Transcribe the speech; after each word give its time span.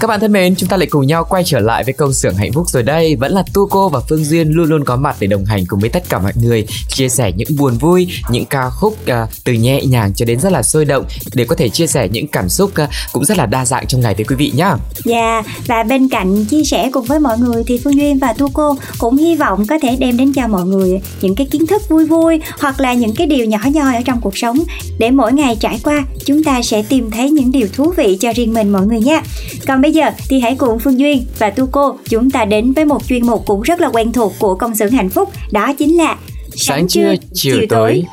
Các 0.00 0.06
bạn 0.06 0.20
thân 0.20 0.32
mến, 0.32 0.54
chúng 0.56 0.68
ta 0.68 0.76
lại 0.76 0.86
cùng 0.86 1.06
nhau 1.06 1.24
quay 1.24 1.42
trở 1.46 1.60
lại 1.60 1.84
với 1.84 1.92
công 1.92 2.12
xưởng 2.12 2.34
hạnh 2.34 2.52
phúc 2.52 2.68
rồi 2.68 2.82
đây. 2.82 3.16
Vẫn 3.16 3.32
là 3.32 3.42
Tu 3.54 3.66
Cô 3.66 3.88
và 3.88 4.00
Phương 4.08 4.24
Duyên 4.24 4.50
luôn 4.50 4.68
luôn 4.68 4.84
có 4.84 4.96
mặt 4.96 5.16
để 5.20 5.26
đồng 5.26 5.44
hành 5.44 5.64
cùng 5.66 5.80
với 5.80 5.90
tất 5.90 6.08
cả 6.08 6.18
mọi 6.18 6.32
người, 6.42 6.66
chia 6.88 7.08
sẻ 7.08 7.32
những 7.36 7.48
buồn 7.58 7.78
vui, 7.78 8.08
những 8.30 8.44
ca 8.44 8.70
khúc 8.70 8.96
uh, 9.02 9.28
từ 9.44 9.52
nhẹ 9.52 9.84
nhàng 9.84 10.12
cho 10.14 10.24
đến 10.24 10.40
rất 10.40 10.52
là 10.52 10.62
sôi 10.62 10.84
động 10.84 11.04
để 11.34 11.44
có 11.44 11.56
thể 11.56 11.68
chia 11.68 11.86
sẻ 11.86 12.08
những 12.08 12.26
cảm 12.26 12.48
xúc 12.48 12.70
uh, 12.82 12.88
cũng 13.12 13.24
rất 13.24 13.38
là 13.38 13.46
đa 13.46 13.64
dạng 13.64 13.86
trong 13.86 14.00
ngày 14.00 14.14
với 14.14 14.24
quý 14.24 14.36
vị 14.36 14.52
nhá. 14.54 14.76
Dạ, 15.04 15.42
và 15.66 15.82
bên 15.82 16.08
cạnh 16.08 16.44
chia 16.44 16.64
sẻ 16.64 16.90
cùng 16.92 17.04
với 17.04 17.20
mọi 17.20 17.38
người 17.38 17.64
thì 17.66 17.80
Phương 17.84 17.94
Duyên 17.94 18.18
và 18.18 18.32
Tu 18.32 18.48
Cô 18.52 18.76
cũng 18.98 19.16
hy 19.16 19.36
vọng 19.36 19.66
có 19.66 19.78
thể 19.82 19.96
đem 19.96 20.16
đến 20.16 20.32
cho 20.32 20.46
mọi 20.46 20.64
người 20.64 21.00
những 21.20 21.34
cái 21.34 21.46
kiến 21.50 21.66
thức 21.66 21.82
vui 21.88 22.06
vui 22.06 22.40
hoặc 22.58 22.80
là 22.80 22.94
những 22.94 23.14
cái 23.14 23.26
điều 23.26 23.44
nhỏ 23.44 23.58
nhoi 23.64 23.96
ở 23.96 24.02
trong 24.04 24.20
cuộc 24.20 24.38
sống 24.38 24.58
để 24.98 25.10
mỗi 25.10 25.32
ngày 25.32 25.56
trải 25.60 25.80
qua 25.84 26.04
chúng 26.24 26.44
ta 26.44 26.62
sẽ 26.62 26.82
tìm 26.82 27.10
thấy 27.10 27.30
những 27.30 27.52
điều 27.52 27.68
thú 27.72 27.92
vị 27.96 28.16
cho 28.20 28.32
riêng 28.32 28.54
mình 28.54 28.72
mọi 28.72 28.86
người 28.86 29.00
nha. 29.00 29.22
Còn 29.66 29.82
bây 29.82 29.89
giờ 29.92 30.10
thì 30.28 30.40
hãy 30.40 30.54
cùng 30.54 30.78
Phương 30.78 30.98
Duyên 30.98 31.26
và 31.38 31.50
Tu 31.50 31.66
Cô 31.66 31.96
chúng 32.08 32.30
ta 32.30 32.44
đến 32.44 32.72
với 32.72 32.84
một 32.84 33.06
chuyên 33.08 33.26
mục 33.26 33.42
cũng 33.46 33.62
rất 33.62 33.80
là 33.80 33.88
quen 33.88 34.12
thuộc 34.12 34.32
của 34.38 34.54
công 34.54 34.74
xưởng 34.74 34.90
hạnh 34.90 35.08
phúc 35.08 35.30
đó 35.50 35.72
chính 35.78 35.96
là 35.96 36.16
Sáng 36.56 36.88
trưa, 36.88 37.14
chiều 37.32 37.56
tối. 37.68 38.04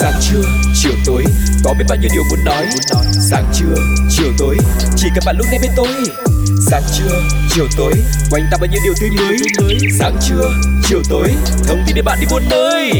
Sáng 0.00 0.12
trưa, 0.20 0.42
chiều 0.82 0.92
tối. 1.06 1.24
Có 1.64 1.74
biết 1.78 1.84
bao 1.88 1.98
nhiêu 2.00 2.10
điều 2.14 2.22
muốn 2.30 2.44
nói? 2.44 2.66
Sáng 3.30 3.44
trưa, 3.54 3.74
chiều 4.10 4.32
tối. 4.38 4.56
Chỉ 4.96 5.08
cần 5.14 5.24
bạn 5.26 5.36
lúc 5.38 5.46
nghe 5.52 5.58
bên 5.62 5.70
tôi 5.76 5.88
Sáng 6.70 6.82
trưa, 6.92 7.20
chiều 7.48 7.64
tối. 7.76 7.92
Quanh 8.30 8.42
ta 8.50 8.56
bao 8.60 8.68
nhiêu 8.72 8.80
điều 8.84 8.94
tươi 9.00 9.10
mới. 9.10 9.36
Sáng 9.98 10.16
trưa, 10.20 10.50
chiều 10.88 11.02
tối. 11.10 11.28
Thông 11.68 11.78
tin 11.86 11.96
để 11.96 12.02
bạn 12.02 12.18
đi 12.20 12.26
buôn 12.30 12.42
nơi 12.50 12.92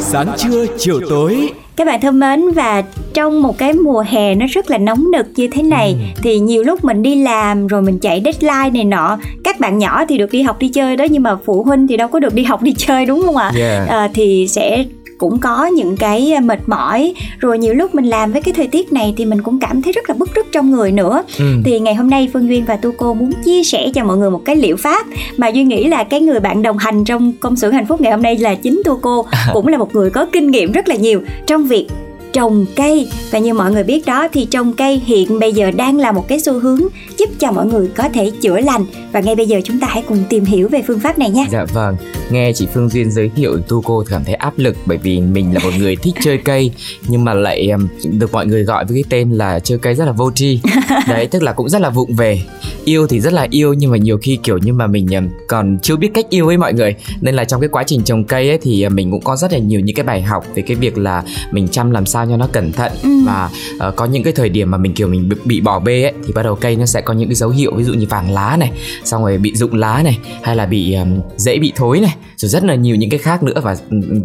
Sáng 0.00 0.26
trưa, 0.38 0.66
chiều 0.78 1.00
tối. 1.10 1.50
Các 1.76 1.86
bạn 1.86 2.00
thân 2.00 2.20
mến 2.20 2.50
và 2.50 2.82
trong 3.14 3.42
một 3.42 3.58
cái 3.58 3.72
mùa 3.72 4.04
hè 4.08 4.34
nó 4.34 4.46
rất 4.50 4.70
là 4.70 4.78
nóng 4.78 5.10
nực 5.12 5.26
như 5.36 5.48
thế 5.52 5.62
này 5.62 5.96
thì 6.22 6.38
nhiều 6.38 6.62
lúc 6.62 6.84
mình 6.84 7.02
đi 7.02 7.14
làm 7.14 7.66
rồi 7.66 7.82
mình 7.82 7.98
chạy 7.98 8.22
deadline 8.24 8.70
này 8.70 8.84
nọ 8.84 9.18
các 9.44 9.60
bạn 9.60 9.78
nhỏ 9.78 10.04
thì 10.08 10.18
được 10.18 10.30
đi 10.30 10.42
học 10.42 10.58
đi 10.58 10.68
chơi 10.68 10.96
đó 10.96 11.04
nhưng 11.10 11.22
mà 11.22 11.36
phụ 11.44 11.62
huynh 11.62 11.86
thì 11.86 11.96
đâu 11.96 12.08
có 12.08 12.20
được 12.20 12.34
đi 12.34 12.42
học 12.42 12.62
đi 12.62 12.74
chơi 12.76 13.06
đúng 13.06 13.22
không 13.22 13.36
ạ? 13.36 13.52
Yeah. 13.56 13.88
à, 13.88 14.08
thì 14.14 14.46
sẽ 14.48 14.84
cũng 15.18 15.40
có 15.40 15.66
những 15.66 15.96
cái 15.96 16.40
mệt 16.40 16.60
mỏi. 16.66 17.14
Rồi 17.38 17.58
nhiều 17.58 17.74
lúc 17.74 17.94
mình 17.94 18.04
làm 18.04 18.32
với 18.32 18.42
cái 18.42 18.54
thời 18.54 18.66
tiết 18.66 18.92
này 18.92 19.14
thì 19.16 19.24
mình 19.24 19.42
cũng 19.42 19.58
cảm 19.60 19.82
thấy 19.82 19.92
rất 19.92 20.08
là 20.08 20.14
bức 20.14 20.34
rứt 20.34 20.46
trong 20.52 20.70
người 20.70 20.92
nữa. 20.92 21.22
Ừ. 21.38 21.44
thì 21.64 21.80
ngày 21.80 21.94
hôm 21.94 22.10
nay 22.10 22.28
Phương 22.32 22.48
Duyên 22.48 22.64
và 22.64 22.76
Tu 22.76 22.92
Cô 22.92 23.14
muốn 23.14 23.32
chia 23.44 23.64
sẻ 23.64 23.90
cho 23.94 24.04
mọi 24.04 24.16
người 24.16 24.30
một 24.30 24.42
cái 24.44 24.56
liệu 24.56 24.76
pháp 24.76 25.06
mà 25.36 25.48
Duyên 25.48 25.68
nghĩ 25.68 25.84
là 25.84 26.04
cái 26.04 26.20
người 26.20 26.40
bạn 26.40 26.62
đồng 26.62 26.78
hành 26.78 27.04
trong 27.04 27.32
công 27.40 27.56
xưởng 27.56 27.72
hạnh 27.72 27.86
phúc 27.86 28.00
ngày 28.00 28.12
hôm 28.12 28.22
nay 28.22 28.38
là 28.38 28.54
chính 28.54 28.82
Tu 28.84 28.98
Cô 29.02 29.26
cũng 29.52 29.66
là 29.66 29.78
một 29.78 29.94
người 29.94 30.10
có 30.10 30.26
kinh 30.32 30.50
nghiệm 30.50 30.72
rất 30.72 30.88
là 30.88 30.94
nhiều 30.94 31.22
trong 31.46 31.66
việc 31.66 31.86
trồng 32.34 32.66
cây 32.76 33.08
và 33.30 33.38
như 33.38 33.54
mọi 33.54 33.72
người 33.72 33.84
biết 33.84 34.06
đó 34.06 34.28
thì 34.32 34.44
trồng 34.44 34.72
cây 34.72 35.02
hiện 35.06 35.38
bây 35.38 35.52
giờ 35.52 35.70
đang 35.70 35.98
là 35.98 36.12
một 36.12 36.28
cái 36.28 36.40
xu 36.40 36.60
hướng 36.60 36.80
giúp 37.18 37.30
cho 37.38 37.52
mọi 37.52 37.66
người 37.66 37.88
có 37.96 38.08
thể 38.08 38.30
chữa 38.40 38.60
lành 38.60 38.84
và 39.12 39.20
ngay 39.20 39.34
bây 39.34 39.46
giờ 39.46 39.60
chúng 39.64 39.80
ta 39.80 39.86
hãy 39.90 40.02
cùng 40.08 40.24
tìm 40.28 40.44
hiểu 40.44 40.68
về 40.68 40.82
phương 40.86 41.00
pháp 41.00 41.18
này 41.18 41.30
nha 41.30 41.44
Dạ 41.50 41.64
vâng, 41.64 41.96
nghe 42.30 42.52
chị 42.52 42.66
Phương 42.74 42.88
Duyên 42.88 43.10
giới 43.10 43.30
thiệu 43.36 43.58
Tu 43.68 43.82
cô 43.82 44.04
cảm 44.10 44.24
thấy 44.24 44.34
áp 44.34 44.58
lực 44.58 44.76
bởi 44.86 44.98
vì 44.98 45.20
mình 45.20 45.54
là 45.54 45.60
một 45.64 45.70
người 45.78 45.96
thích 45.96 46.14
chơi 46.20 46.38
cây 46.38 46.70
nhưng 47.08 47.24
mà 47.24 47.34
lại 47.34 47.70
được 48.04 48.32
mọi 48.32 48.46
người 48.46 48.62
gọi 48.64 48.84
với 48.84 48.94
cái 48.94 49.04
tên 49.10 49.30
là 49.30 49.60
chơi 49.60 49.78
cây 49.78 49.94
rất 49.94 50.04
là 50.04 50.12
vô 50.12 50.30
tri. 50.34 50.60
Đấy, 51.08 51.26
tức 51.26 51.42
là 51.42 51.52
cũng 51.52 51.68
rất 51.68 51.80
là 51.80 51.90
vụng 51.90 52.14
về. 52.14 52.42
Yêu 52.84 53.06
thì 53.06 53.20
rất 53.20 53.32
là 53.32 53.46
yêu 53.50 53.74
nhưng 53.74 53.90
mà 53.90 53.96
nhiều 53.96 54.18
khi 54.22 54.38
kiểu 54.42 54.58
như 54.58 54.72
mà 54.72 54.86
mình 54.86 55.06
còn 55.48 55.78
chưa 55.82 55.96
biết 55.96 56.10
cách 56.14 56.26
yêu 56.30 56.48
ấy 56.48 56.56
mọi 56.56 56.72
người. 56.72 56.94
Nên 57.20 57.34
là 57.34 57.44
trong 57.44 57.60
cái 57.60 57.68
quá 57.68 57.82
trình 57.86 58.02
trồng 58.04 58.24
cây 58.24 58.48
ấy 58.48 58.58
thì 58.62 58.88
mình 58.88 59.10
cũng 59.10 59.24
có 59.24 59.36
rất 59.36 59.52
là 59.52 59.58
nhiều 59.58 59.80
những 59.80 59.96
cái 59.96 60.04
bài 60.04 60.22
học 60.22 60.44
về 60.54 60.62
cái 60.62 60.76
việc 60.76 60.98
là 60.98 61.22
mình 61.50 61.68
chăm 61.68 61.90
làm 61.90 62.06
sao 62.06 62.23
cho 62.28 62.36
nó 62.36 62.46
cẩn 62.52 62.72
thận. 62.72 62.92
Ừ. 63.02 63.10
và 63.26 63.50
uh, 63.88 63.96
có 63.96 64.04
những 64.04 64.22
cái 64.22 64.32
thời 64.32 64.48
điểm 64.48 64.70
mà 64.70 64.78
mình 64.78 64.94
kiểu 64.94 65.08
mình 65.08 65.28
bị, 65.28 65.36
bị 65.44 65.60
bỏ 65.60 65.80
bê 65.80 66.02
ấy 66.02 66.12
thì 66.26 66.32
bắt 66.32 66.42
đầu 66.42 66.54
cây 66.54 66.76
nó 66.76 66.86
sẽ 66.86 67.00
có 67.00 67.14
những 67.14 67.28
cái 67.28 67.34
dấu 67.34 67.50
hiệu 67.50 67.72
ví 67.76 67.84
dụ 67.84 67.92
như 67.94 68.06
vàng 68.10 68.30
lá 68.30 68.56
này, 68.56 68.72
xong 69.04 69.22
rồi 69.22 69.38
bị 69.38 69.52
rụng 69.54 69.74
lá 69.74 70.02
này 70.02 70.18
hay 70.42 70.56
là 70.56 70.66
bị 70.66 70.94
um, 70.94 71.20
dễ 71.36 71.58
bị 71.58 71.72
thối 71.76 72.00
này 72.00 72.14
rồi 72.36 72.48
rất 72.48 72.64
là 72.64 72.74
nhiều 72.74 72.96
những 72.96 73.10
cái 73.10 73.18
khác 73.18 73.42
nữa. 73.42 73.60
Và 73.62 73.76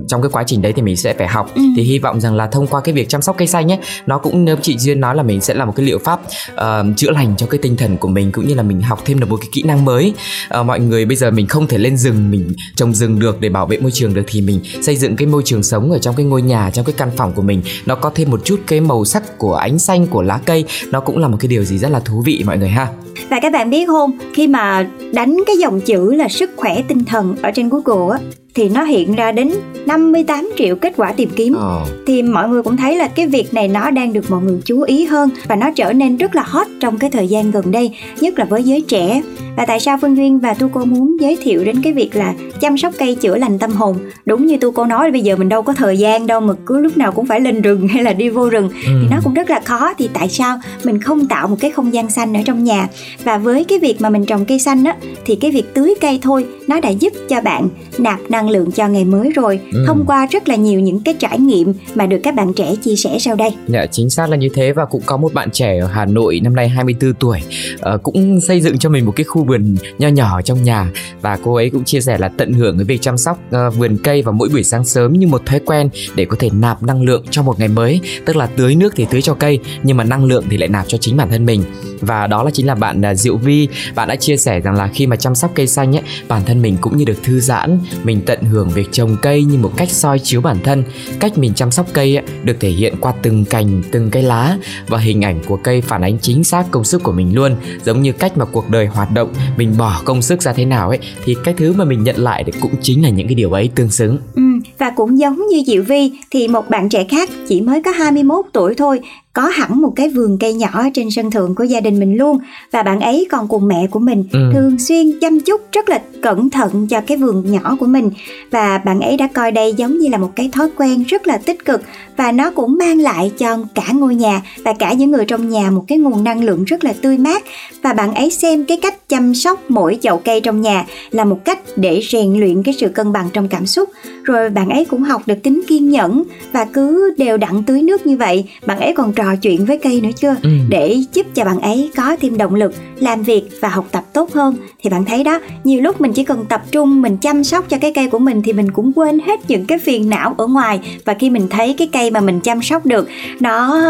trong 0.07 0.21
cái 0.21 0.29
quá 0.31 0.43
trình 0.47 0.61
đấy 0.61 0.73
thì 0.73 0.81
mình 0.81 0.95
sẽ 0.95 1.13
phải 1.13 1.27
học. 1.27 1.51
Ừ. 1.55 1.61
thì 1.77 1.83
hy 1.83 1.99
vọng 1.99 2.21
rằng 2.21 2.35
là 2.35 2.47
thông 2.47 2.67
qua 2.67 2.81
cái 2.81 2.93
việc 2.93 3.09
chăm 3.09 3.21
sóc 3.21 3.35
cây 3.37 3.47
xanh 3.47 3.71
ấy 3.71 3.79
nó 4.05 4.17
cũng 4.17 4.45
như 4.45 4.55
chị 4.61 4.77
duyên 4.77 4.99
nói 4.99 5.15
là 5.15 5.23
mình 5.23 5.41
sẽ 5.41 5.53
là 5.53 5.65
một 5.65 5.73
cái 5.75 5.85
liệu 5.85 5.99
pháp 5.99 6.21
ờ, 6.55 6.85
chữa 6.97 7.11
lành 7.11 7.33
cho 7.37 7.45
cái 7.45 7.59
tinh 7.61 7.75
thần 7.75 7.97
của 7.97 8.07
mình 8.07 8.31
cũng 8.31 8.47
như 8.47 8.53
là 8.53 8.63
mình 8.63 8.81
học 8.81 9.01
thêm 9.05 9.19
được 9.19 9.29
một 9.29 9.37
cái 9.37 9.49
kỹ 9.51 9.63
năng 9.63 9.85
mới. 9.85 10.13
Ờ, 10.47 10.63
mọi 10.63 10.79
người 10.79 11.05
bây 11.05 11.15
giờ 11.15 11.31
mình 11.31 11.47
không 11.47 11.67
thể 11.67 11.77
lên 11.77 11.97
rừng 11.97 12.31
mình 12.31 12.53
trồng 12.75 12.93
rừng 12.93 13.19
được 13.19 13.41
để 13.41 13.49
bảo 13.49 13.65
vệ 13.65 13.77
môi 13.77 13.91
trường 13.91 14.13
được 14.13 14.23
thì 14.27 14.41
mình 14.41 14.59
xây 14.81 14.95
dựng 14.95 15.15
cái 15.15 15.27
môi 15.27 15.41
trường 15.45 15.63
sống 15.63 15.91
ở 15.91 15.99
trong 15.99 16.15
cái 16.15 16.25
ngôi 16.25 16.41
nhà 16.41 16.71
trong 16.73 16.85
cái 16.85 16.93
căn 16.97 17.09
phòng 17.17 17.33
của 17.33 17.41
mình 17.41 17.61
nó 17.89 17.95
có 17.95 18.11
thêm 18.15 18.31
một 18.31 18.41
chút 18.43 18.59
cái 18.67 18.81
màu 18.81 19.05
sắc 19.05 19.37
của 19.37 19.55
ánh 19.55 19.79
xanh 19.79 20.07
của 20.07 20.21
lá 20.21 20.39
cây. 20.45 20.65
Nó 20.91 20.99
cũng 20.99 21.17
là 21.17 21.27
một 21.27 21.37
cái 21.39 21.47
điều 21.47 21.63
gì 21.63 21.77
rất 21.77 21.91
là 21.91 21.99
thú 21.99 22.21
vị 22.25 22.43
mọi 22.45 22.57
người 22.57 22.69
ha. 22.69 22.87
Và 23.29 23.39
các 23.41 23.53
bạn 23.53 23.69
biết 23.69 23.87
không, 23.87 24.11
khi 24.33 24.47
mà 24.47 24.87
đánh 25.13 25.37
cái 25.47 25.57
dòng 25.57 25.81
chữ 25.81 26.13
là 26.13 26.27
sức 26.27 26.51
khỏe 26.55 26.81
tinh 26.87 27.05
thần 27.05 27.35
ở 27.41 27.51
trên 27.51 27.69
Google 27.69 28.17
á 28.17 28.19
thì 28.55 28.69
nó 28.69 28.83
hiện 28.83 29.15
ra 29.15 29.31
đến 29.31 29.51
58 29.85 30.49
triệu 30.57 30.75
kết 30.75 30.93
quả 30.97 31.11
tìm 31.11 31.29
kiếm. 31.35 31.53
Ờ. 31.53 31.85
Thì 32.07 32.21
mọi 32.21 32.49
người 32.49 32.63
cũng 32.63 32.77
thấy 32.77 32.95
là 32.95 33.07
cái 33.07 33.27
việc 33.27 33.53
này 33.53 33.67
nó 33.67 33.91
đang 33.91 34.13
được 34.13 34.31
mọi 34.31 34.41
người 34.41 34.59
chú 34.65 34.81
ý 34.81 35.05
hơn 35.05 35.29
và 35.47 35.55
nó 35.55 35.71
trở 35.75 35.93
nên 35.93 36.17
rất 36.17 36.35
là 36.35 36.43
hot 36.47 36.67
trong 36.79 36.97
cái 36.97 37.09
thời 37.09 37.27
gian 37.27 37.51
gần 37.51 37.71
đây, 37.71 37.95
nhất 38.19 38.39
là 38.39 38.45
với 38.45 38.63
giới 38.63 38.81
trẻ. 38.81 39.21
Và 39.57 39.65
tại 39.65 39.79
sao 39.79 39.97
Phương 40.01 40.17
Duyên 40.17 40.39
và 40.39 40.53
Tu 40.53 40.69
Cô 40.73 40.85
muốn 40.85 41.17
giới 41.19 41.37
thiệu 41.43 41.63
đến 41.63 41.81
cái 41.81 41.93
việc 41.93 42.15
là 42.15 42.33
chăm 42.61 42.77
sóc 42.77 42.93
cây 42.97 43.15
chữa 43.15 43.35
lành 43.35 43.59
tâm 43.59 43.71
hồn? 43.71 43.97
Đúng 44.25 44.45
như 44.45 44.57
Tu 44.57 44.71
Cô 44.71 44.85
nói 44.85 45.11
bây 45.11 45.21
giờ 45.21 45.35
mình 45.35 45.49
đâu 45.49 45.61
có 45.61 45.73
thời 45.73 45.97
gian 45.97 46.27
đâu 46.27 46.39
mà 46.39 46.53
cứ 46.65 46.79
lúc 46.79 46.97
nào 46.97 47.11
cũng 47.11 47.25
phải 47.25 47.41
lên 47.41 47.61
rừng 47.61 47.87
hay 47.87 48.03
là 48.03 48.13
đi 48.13 48.29
vô 48.29 48.49
rừng 48.49 48.69
thì 48.85 49.07
nó 49.11 49.17
cũng 49.23 49.33
rất 49.33 49.49
là 49.49 49.59
khó 49.65 49.93
thì 49.97 50.09
tại 50.13 50.29
sao 50.29 50.59
mình 50.83 51.01
không 51.01 51.27
tạo 51.27 51.47
một 51.47 51.57
cái 51.59 51.71
không 51.71 51.93
gian 51.93 52.09
xanh 52.09 52.33
ở 52.37 52.41
trong 52.45 52.63
nhà 52.63 52.87
và 53.23 53.37
với 53.37 53.63
cái 53.63 53.79
việc 53.79 54.01
mà 54.01 54.09
mình 54.09 54.25
trồng 54.25 54.45
cây 54.45 54.59
xanh 54.59 54.83
á 54.83 54.95
thì 55.25 55.35
cái 55.35 55.51
việc 55.51 55.73
tưới 55.73 55.95
cây 56.01 56.19
thôi 56.21 56.45
nó 56.67 56.79
đã 56.79 56.89
giúp 56.89 57.13
cho 57.29 57.41
bạn 57.41 57.69
nạp 57.97 58.19
năng 58.29 58.38
lượng 58.47 58.71
cho 58.71 58.87
ngày 58.87 59.05
mới 59.05 59.31
rồi. 59.35 59.59
Ừ. 59.73 59.83
thông 59.87 60.05
qua 60.07 60.27
rất 60.31 60.49
là 60.49 60.55
nhiều 60.55 60.79
những 60.79 60.99
cái 60.99 61.13
trải 61.19 61.39
nghiệm 61.39 61.73
mà 61.95 62.05
được 62.05 62.19
các 62.23 62.35
bạn 62.35 62.53
trẻ 62.53 62.75
chia 62.75 62.95
sẻ 62.95 63.17
sau 63.19 63.35
đây. 63.35 63.49
Dạ 63.67 63.85
chính 63.85 64.09
xác 64.09 64.29
là 64.29 64.37
như 64.37 64.49
thế. 64.53 64.71
Và 64.71 64.85
cũng 64.85 65.01
có 65.05 65.17
một 65.17 65.33
bạn 65.33 65.51
trẻ 65.51 65.77
ở 65.79 65.87
Hà 65.87 66.05
Nội 66.05 66.39
năm 66.43 66.55
nay 66.55 66.69
24 66.69 67.13
tuổi 67.13 67.39
ờ, 67.79 67.97
cũng 67.97 68.41
xây 68.41 68.61
dựng 68.61 68.77
cho 68.77 68.89
mình 68.89 69.05
một 69.05 69.13
cái 69.15 69.23
khu 69.23 69.43
vườn 69.43 69.75
nho 69.97 70.07
nhỏ 70.07 70.41
trong 70.41 70.63
nhà. 70.63 70.91
Và 71.21 71.37
cô 71.43 71.55
ấy 71.55 71.69
cũng 71.69 71.83
chia 71.83 72.01
sẻ 72.01 72.17
là 72.17 72.27
tận 72.37 72.53
hưởng 72.53 72.77
cái 72.77 72.85
việc 72.85 73.01
chăm 73.01 73.17
sóc 73.17 73.39
ờ, 73.51 73.69
vườn 73.69 73.97
cây 74.03 74.21
vào 74.21 74.33
mỗi 74.33 74.49
buổi 74.49 74.63
sáng 74.63 74.85
sớm 74.85 75.13
như 75.13 75.27
một 75.27 75.45
thói 75.45 75.59
quen 75.59 75.89
để 76.15 76.25
có 76.25 76.35
thể 76.39 76.49
nạp 76.53 76.83
năng 76.83 77.03
lượng 77.03 77.23
cho 77.29 77.43
một 77.43 77.59
ngày 77.59 77.67
mới. 77.67 77.99
Tức 78.25 78.35
là 78.35 78.45
tưới 78.45 78.75
nước 78.75 78.93
thì 78.95 79.05
tưới 79.09 79.21
cho 79.21 79.33
cây 79.33 79.59
nhưng 79.83 79.97
mà 79.97 80.03
năng 80.03 80.25
lượng 80.25 80.43
thì 80.49 80.57
lại 80.57 80.69
nạp 80.69 80.85
cho 80.87 80.97
chính 80.97 81.17
bản 81.17 81.29
thân 81.29 81.45
mình. 81.45 81.63
Và 82.01 82.27
đó 82.27 82.43
là 82.43 82.51
chính 82.51 82.67
là 82.67 82.75
bạn 82.75 83.05
à, 83.05 83.15
Diệu 83.15 83.37
Vi. 83.37 83.67
Bạn 83.95 84.07
đã 84.07 84.15
chia 84.15 84.37
sẻ 84.37 84.59
rằng 84.59 84.75
là 84.75 84.87
khi 84.87 85.07
mà 85.07 85.15
chăm 85.15 85.35
sóc 85.35 85.51
cây 85.55 85.67
xanh 85.67 85.95
ấy 85.95 86.03
bản 86.27 86.41
thân 86.45 86.61
mình 86.61 86.77
cũng 86.81 86.97
như 86.97 87.05
được 87.05 87.23
thư 87.23 87.39
giãn 87.39 87.79
mình 88.03 88.21
tận 88.29 88.43
hưởng 88.43 88.69
việc 88.69 88.87
trồng 88.91 89.17
cây 89.21 89.43
như 89.43 89.57
một 89.57 89.71
cách 89.77 89.89
soi 89.89 90.19
chiếu 90.19 90.41
bản 90.41 90.57
thân 90.63 90.83
cách 91.19 91.37
mình 91.37 91.53
chăm 91.53 91.71
sóc 91.71 91.85
cây 91.93 92.15
ấy, 92.15 92.25
được 92.43 92.57
thể 92.59 92.69
hiện 92.69 92.95
qua 93.01 93.13
từng 93.21 93.45
cành 93.45 93.81
từng 93.91 94.09
cây 94.09 94.23
lá 94.23 94.57
và 94.87 94.97
hình 94.97 95.23
ảnh 95.25 95.39
của 95.47 95.55
cây 95.55 95.81
phản 95.81 96.01
ánh 96.01 96.17
chính 96.21 96.43
xác 96.43 96.65
công 96.71 96.83
sức 96.83 97.03
của 97.03 97.11
mình 97.11 97.35
luôn. 97.35 97.55
Giống 97.85 98.01
như 98.01 98.11
cách 98.11 98.37
mà 98.37 98.45
cuộc 98.45 98.69
đời 98.69 98.85
hoạt 98.85 99.11
động 99.11 99.33
mình 99.57 99.75
bỏ 99.77 100.01
công 100.05 100.21
sức 100.21 100.41
ra 100.41 100.53
thế 100.53 100.65
nào 100.65 100.89
ấy 100.89 100.99
thì 101.25 101.35
cái 101.43 101.53
thứ 101.57 101.73
mà 101.73 101.85
mình 101.85 102.03
nhận 102.03 102.15
lại 102.17 102.43
thì 102.43 102.51
cũng 102.61 102.71
chính 102.81 103.03
là 103.03 103.09
những 103.09 103.27
cái 103.27 103.35
điều 103.35 103.51
ấy 103.51 103.69
tương 103.75 103.91
xứng. 103.91 104.17
Ừ, 104.35 104.41
Và 104.77 104.89
cũng 104.89 105.19
giống 105.19 105.41
như 105.51 105.63
Diệu 105.67 105.83
Vi 105.83 106.11
thì 106.31 106.47
một 106.47 106.69
bạn 106.69 106.89
trẻ 106.89 107.05
khác 107.09 107.29
chỉ 107.47 107.61
mới 107.61 107.83
có 107.83 107.91
21 107.91 108.45
tuổi 108.53 108.75
thôi 108.75 108.99
có 109.39 109.47
hẳn 109.47 109.81
một 109.81 109.93
cái 109.95 110.09
vườn 110.09 110.37
cây 110.39 110.53
nhỏ 110.53 110.83
trên 110.93 111.11
sân 111.11 111.31
thượng 111.31 111.55
của 111.55 111.63
gia 111.63 111.79
đình 111.79 111.99
mình 111.99 112.17
luôn. 112.17 112.37
Và 112.71 112.83
bạn 112.83 112.99
ấy 112.99 113.27
còn 113.31 113.47
cùng 113.47 113.67
mẹ 113.67 113.87
của 113.91 113.99
mình 113.99 114.23
ừ. 114.31 114.39
thường 114.53 114.79
xuyên 114.79 115.19
chăm 115.21 115.39
chút 115.39 115.61
rất 115.71 115.89
là 115.89 116.01
cẩn 116.21 116.49
thận 116.49 116.87
cho 116.87 117.01
cái 117.01 117.17
vườn 117.17 117.51
nhỏ 117.51 117.77
của 117.79 117.85
mình. 117.85 118.09
Và 118.51 118.77
bạn 118.77 119.01
ấy 119.01 119.17
đã 119.17 119.27
coi 119.33 119.51
đây 119.51 119.73
giống 119.73 119.97
như 119.97 120.09
là 120.09 120.17
một 120.17 120.31
cái 120.35 120.49
thói 120.51 120.69
quen 120.77 121.03
rất 121.03 121.27
là 121.27 121.37
tích 121.37 121.65
cực. 121.65 121.81
Và 122.17 122.31
nó 122.31 122.51
cũng 122.51 122.77
mang 122.77 122.99
lại 122.99 123.31
cho 123.37 123.57
cả 123.75 123.83
ngôi 123.93 124.15
nhà 124.15 124.41
và 124.63 124.73
cả 124.73 124.93
những 124.93 125.11
người 125.11 125.25
trong 125.25 125.49
nhà 125.49 125.71
một 125.71 125.85
cái 125.87 125.97
nguồn 125.97 126.23
năng 126.23 126.43
lượng 126.43 126.63
rất 126.63 126.83
là 126.83 126.93
tươi 127.01 127.17
mát. 127.17 127.43
Và 127.81 127.93
bạn 127.93 128.13
ấy 128.13 128.31
xem 128.31 128.65
cái 128.65 128.77
cách 128.81 128.98
chăm 129.09 129.35
sóc 129.35 129.59
mỗi 129.69 129.99
chậu 130.01 130.17
cây 130.17 130.41
trong 130.41 130.61
nhà 130.61 130.85
là 131.11 131.23
một 131.23 131.45
cách 131.45 131.59
để 131.75 132.01
rèn 132.09 132.33
luyện 132.33 132.63
cái 132.63 132.73
sự 132.73 132.89
cân 132.89 133.11
bằng 133.11 133.29
trong 133.33 133.47
cảm 133.47 133.65
xúc. 133.65 133.89
Rồi 134.23 134.49
bạn 134.49 134.69
ấy 134.69 134.85
cũng 134.85 135.03
học 135.03 135.21
được 135.25 135.43
tính 135.43 135.61
kiên 135.67 135.89
nhẫn 135.89 136.23
và 136.51 136.65
cứ 136.65 137.13
đều 137.17 137.37
đặn 137.37 137.63
tưới 137.63 137.81
nước 137.81 138.05
như 138.05 138.17
vậy. 138.17 138.49
Bạn 138.65 138.79
ấy 138.79 138.93
còn 138.95 139.13
trò 139.13 139.35
chuyện 139.41 139.65
với 139.65 139.77
cây 139.77 140.01
nữa 140.01 140.09
chưa? 140.15 140.35
Ừ. 140.43 140.49
để 140.69 140.97
giúp 141.13 141.25
cho 141.35 141.45
bạn 141.45 141.61
ấy 141.61 141.91
có 141.95 142.15
thêm 142.21 142.37
động 142.37 142.55
lực 142.55 142.73
làm 142.99 143.23
việc 143.23 143.43
và 143.61 143.69
học 143.69 143.85
tập 143.91 144.03
tốt 144.13 144.33
hơn. 144.33 144.55
Thì 144.83 144.89
bạn 144.89 145.05
thấy 145.05 145.23
đó 145.23 145.39
nhiều 145.63 145.81
lúc 145.81 146.01
mình 146.01 146.13
chỉ 146.13 146.23
cần 146.23 146.45
tập 146.49 146.61
trung 146.71 147.01
mình 147.01 147.17
chăm 147.17 147.43
sóc 147.43 147.69
cho 147.69 147.77
cái 147.81 147.91
cây 147.95 148.07
của 148.07 148.19
mình 148.19 148.41
thì 148.41 148.53
mình 148.53 148.71
cũng 148.71 148.91
quên 148.95 149.19
hết 149.19 149.39
những 149.47 149.65
cái 149.65 149.79
phiền 149.79 150.09
não 150.09 150.35
ở 150.37 150.47
ngoài. 150.47 150.79
Và 151.05 151.13
khi 151.13 151.29
mình 151.29 151.47
thấy 151.49 151.75
cái 151.77 151.89
cây 151.93 152.11
mà 152.11 152.19
mình 152.19 152.39
chăm 152.39 152.61
sóc 152.61 152.85
được 152.85 153.09
nó 153.39 153.83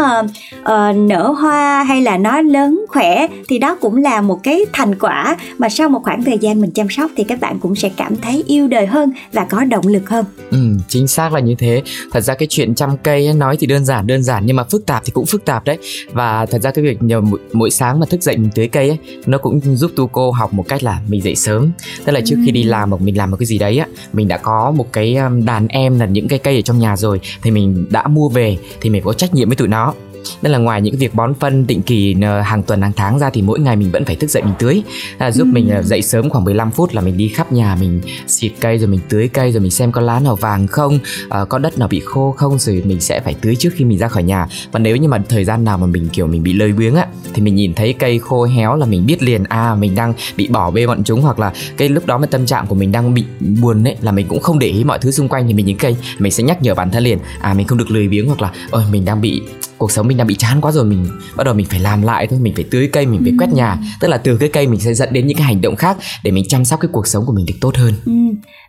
uh, 0.60 0.96
nở 0.96 1.34
hoa 1.38 1.82
hay 1.82 2.02
là 2.02 2.16
nó 2.16 2.40
lớn 2.40 2.84
khỏe 2.88 3.26
thì 3.48 3.58
đó 3.58 3.76
cũng 3.80 3.96
là 3.96 4.20
một 4.20 4.42
cái 4.42 4.64
thành 4.72 4.94
quả. 5.10 5.36
Mà 5.58 5.68
sau 5.68 5.88
một 5.88 6.00
khoảng 6.02 6.24
thời 6.24 6.38
gian 6.38 6.60
mình 6.60 6.70
chăm 6.70 6.86
sóc 6.90 7.10
thì 7.16 7.24
các 7.24 7.40
bạn 7.40 7.58
cũng 7.58 7.76
sẽ 7.76 7.90
cảm 7.96 8.16
thấy 8.16 8.44
yêu 8.46 8.68
đời 8.68 8.86
hơn 8.86 9.12
và 9.32 9.44
có 9.44 9.64
động 9.64 9.86
lực 9.86 10.08
hơn. 10.08 10.24
Ừ 10.50 10.58
chính 10.88 11.06
xác 11.06 11.32
là 11.32 11.40
như 11.40 11.54
thế. 11.58 11.82
Thật 12.12 12.20
ra 12.20 12.34
cái 12.34 12.46
chuyện 12.50 12.74
chăm 12.74 12.96
cây 12.96 13.26
ấy, 13.26 13.34
nói 13.34 13.56
thì 13.56 13.66
đơn 13.66 13.84
giản 13.84 14.06
đơn 14.06 14.22
giản 14.22 14.46
nhưng 14.46 14.56
mà 14.56 14.64
phức 14.64 14.86
tạp 14.86 15.02
thì 15.04 15.10
cũng 15.10 15.26
phức 15.26 15.44
tạp 15.44 15.64
đấy. 15.64 15.78
Và 16.12 16.46
thật 16.46 16.62
ra 16.62 16.70
cái 16.70 16.84
việc 16.84 17.02
nhờ 17.02 17.20
mỗi, 17.20 17.40
mỗi 17.52 17.70
sáng 17.70 18.00
mà 18.00 18.06
thức 18.06 18.22
dậy 18.22 18.36
mình 18.36 18.50
tưới 18.54 18.68
cây 18.68 18.88
ấy 18.88 18.98
nó 19.26 19.38
cũng 19.38 19.60
giúp 19.76 19.90
tu 19.96 20.06
cô 20.06 20.30
học 20.30 20.54
một 20.54 20.64
cách 20.68 20.82
là 20.82 21.00
mình 21.08 21.22
dậy 21.22 21.36
sớm. 21.36 21.70
Tức 22.04 22.12
là 22.12 22.20
trước 22.24 22.36
khi 22.46 22.52
đi 22.52 22.62
làm 22.62 22.90
hoặc 22.90 23.00
mình 23.02 23.16
làm 23.16 23.30
một 23.30 23.36
cái 23.40 23.46
gì 23.46 23.58
đấy 23.58 23.78
á 23.78 23.86
mình 24.12 24.28
đã 24.28 24.36
có 24.36 24.70
một 24.70 24.92
cái 24.92 25.16
um, 25.16 25.44
đàn 25.44 25.68
em 25.68 25.98
là 25.98 26.06
những 26.06 26.28
cái 26.28 26.38
cây 26.38 26.56
ở 26.56 26.60
trong 26.60 26.78
nhà 26.78 26.96
rồi 26.96 27.20
thì 27.42 27.50
mình 27.50 27.86
đã 27.90 28.08
mua 28.08 28.28
về 28.28 28.58
thì 28.80 28.90
mình 28.90 29.02
có 29.04 29.12
trách 29.12 29.34
nhiệm 29.34 29.48
với 29.48 29.56
tụi 29.56 29.68
nó 29.68 29.94
nên 30.42 30.52
là 30.52 30.58
ngoài 30.58 30.82
những 30.82 30.96
việc 30.96 31.14
bón 31.14 31.34
phân 31.34 31.66
định 31.66 31.82
kỳ 31.82 32.16
ờ, 32.22 32.40
hàng 32.40 32.62
tuần 32.62 32.82
hàng 32.82 32.92
tháng 32.96 33.18
ra 33.18 33.30
thì 33.30 33.42
mỗi 33.42 33.60
ngày 33.60 33.76
mình 33.76 33.90
vẫn 33.90 34.04
phải 34.04 34.16
thức 34.16 34.30
dậy 34.30 34.42
mình 34.42 34.54
tưới 34.58 34.82
à, 35.18 35.30
giúp 35.30 35.44
ừ. 35.44 35.52
mình 35.52 35.70
ờ, 35.70 35.82
dậy 35.82 36.02
sớm 36.02 36.30
khoảng 36.30 36.44
15 36.44 36.70
phút 36.70 36.94
là 36.94 37.00
mình 37.00 37.16
đi 37.16 37.28
khắp 37.28 37.52
nhà 37.52 37.76
mình 37.80 38.00
xịt 38.26 38.52
cây 38.60 38.78
rồi 38.78 38.88
mình 38.88 39.00
tưới 39.08 39.28
cây 39.28 39.52
rồi 39.52 39.60
mình 39.60 39.70
xem 39.70 39.92
có 39.92 40.00
lá 40.00 40.20
nào 40.20 40.36
vàng 40.36 40.66
không 40.66 40.98
à, 41.28 41.44
có 41.44 41.58
đất 41.58 41.78
nào 41.78 41.88
bị 41.88 42.00
khô 42.00 42.34
không 42.36 42.58
rồi 42.58 42.82
mình 42.86 43.00
sẽ 43.00 43.20
phải 43.20 43.34
tưới 43.40 43.56
trước 43.56 43.70
khi 43.74 43.84
mình 43.84 43.98
ra 43.98 44.08
khỏi 44.08 44.22
nhà 44.22 44.46
và 44.72 44.78
nếu 44.78 44.96
như 44.96 45.08
mà 45.08 45.22
thời 45.28 45.44
gian 45.44 45.64
nào 45.64 45.78
mà 45.78 45.86
mình 45.86 46.08
kiểu 46.12 46.26
mình 46.26 46.42
bị 46.42 46.52
lơi 46.52 46.72
biếng 46.72 46.94
á 46.94 47.06
thì 47.34 47.42
mình 47.42 47.54
nhìn 47.54 47.74
thấy 47.74 47.92
cây 47.92 48.18
khô 48.18 48.44
héo 48.44 48.76
là 48.76 48.86
mình 48.86 49.06
biết 49.06 49.22
liền 49.22 49.44
à 49.44 49.74
mình 49.74 49.94
đang 49.94 50.14
bị 50.36 50.48
bỏ 50.48 50.70
bê 50.70 50.86
bọn 50.86 51.04
chúng 51.04 51.22
hoặc 51.22 51.38
là 51.38 51.52
cái 51.76 51.88
lúc 51.88 52.06
đó 52.06 52.18
mà 52.18 52.26
tâm 52.26 52.46
trạng 52.46 52.66
của 52.66 52.74
mình 52.74 52.92
đang 52.92 53.14
bị 53.14 53.24
buồn 53.60 53.84
ấy 53.84 53.96
là 54.00 54.12
mình 54.12 54.26
cũng 54.28 54.40
không 54.40 54.58
để 54.58 54.66
ý 54.66 54.84
mọi 54.84 54.98
thứ 54.98 55.10
xung 55.10 55.28
quanh 55.28 55.46
thì 55.46 55.54
mình 55.54 55.66
nhìn 55.66 55.76
cây 55.76 55.96
mình 56.18 56.32
sẽ 56.32 56.42
nhắc 56.42 56.62
nhở 56.62 56.74
bản 56.74 56.90
thân 56.90 57.04
liền 57.04 57.18
à 57.40 57.54
mình 57.54 57.66
không 57.66 57.78
được 57.78 57.90
lười 57.90 58.08
biếng 58.08 58.26
hoặc 58.26 58.40
là 58.40 58.52
ôi 58.70 58.82
mình 58.90 59.04
đang 59.04 59.20
bị 59.20 59.42
cuộc 59.80 59.92
sống 59.92 60.08
mình 60.08 60.16
đang 60.16 60.26
bị 60.26 60.34
chán 60.34 60.60
quá 60.60 60.72
rồi 60.72 60.84
mình 60.84 61.06
bắt 61.36 61.44
đầu 61.44 61.54
mình 61.54 61.66
phải 61.66 61.80
làm 61.80 62.02
lại 62.02 62.26
thôi 62.26 62.38
mình 62.42 62.54
phải 62.54 62.64
tưới 62.70 62.88
cây 62.92 63.06
mình 63.06 63.20
phải 63.22 63.32
quét 63.38 63.52
nhà. 63.54 63.78
Tức 64.00 64.08
là 64.08 64.18
từ 64.18 64.36
cái 64.36 64.48
cây 64.48 64.66
mình 64.66 64.80
sẽ 64.80 64.94
dẫn 64.94 65.12
đến 65.12 65.26
những 65.26 65.36
cái 65.36 65.46
hành 65.46 65.60
động 65.60 65.76
khác 65.76 65.96
để 66.24 66.30
mình 66.30 66.44
chăm 66.48 66.64
sóc 66.64 66.80
cái 66.80 66.88
cuộc 66.92 67.06
sống 67.06 67.26
của 67.26 67.32
mình 67.32 67.46
được 67.46 67.54
tốt 67.60 67.76
hơn. 67.76 67.94
Ừ. 68.06 68.12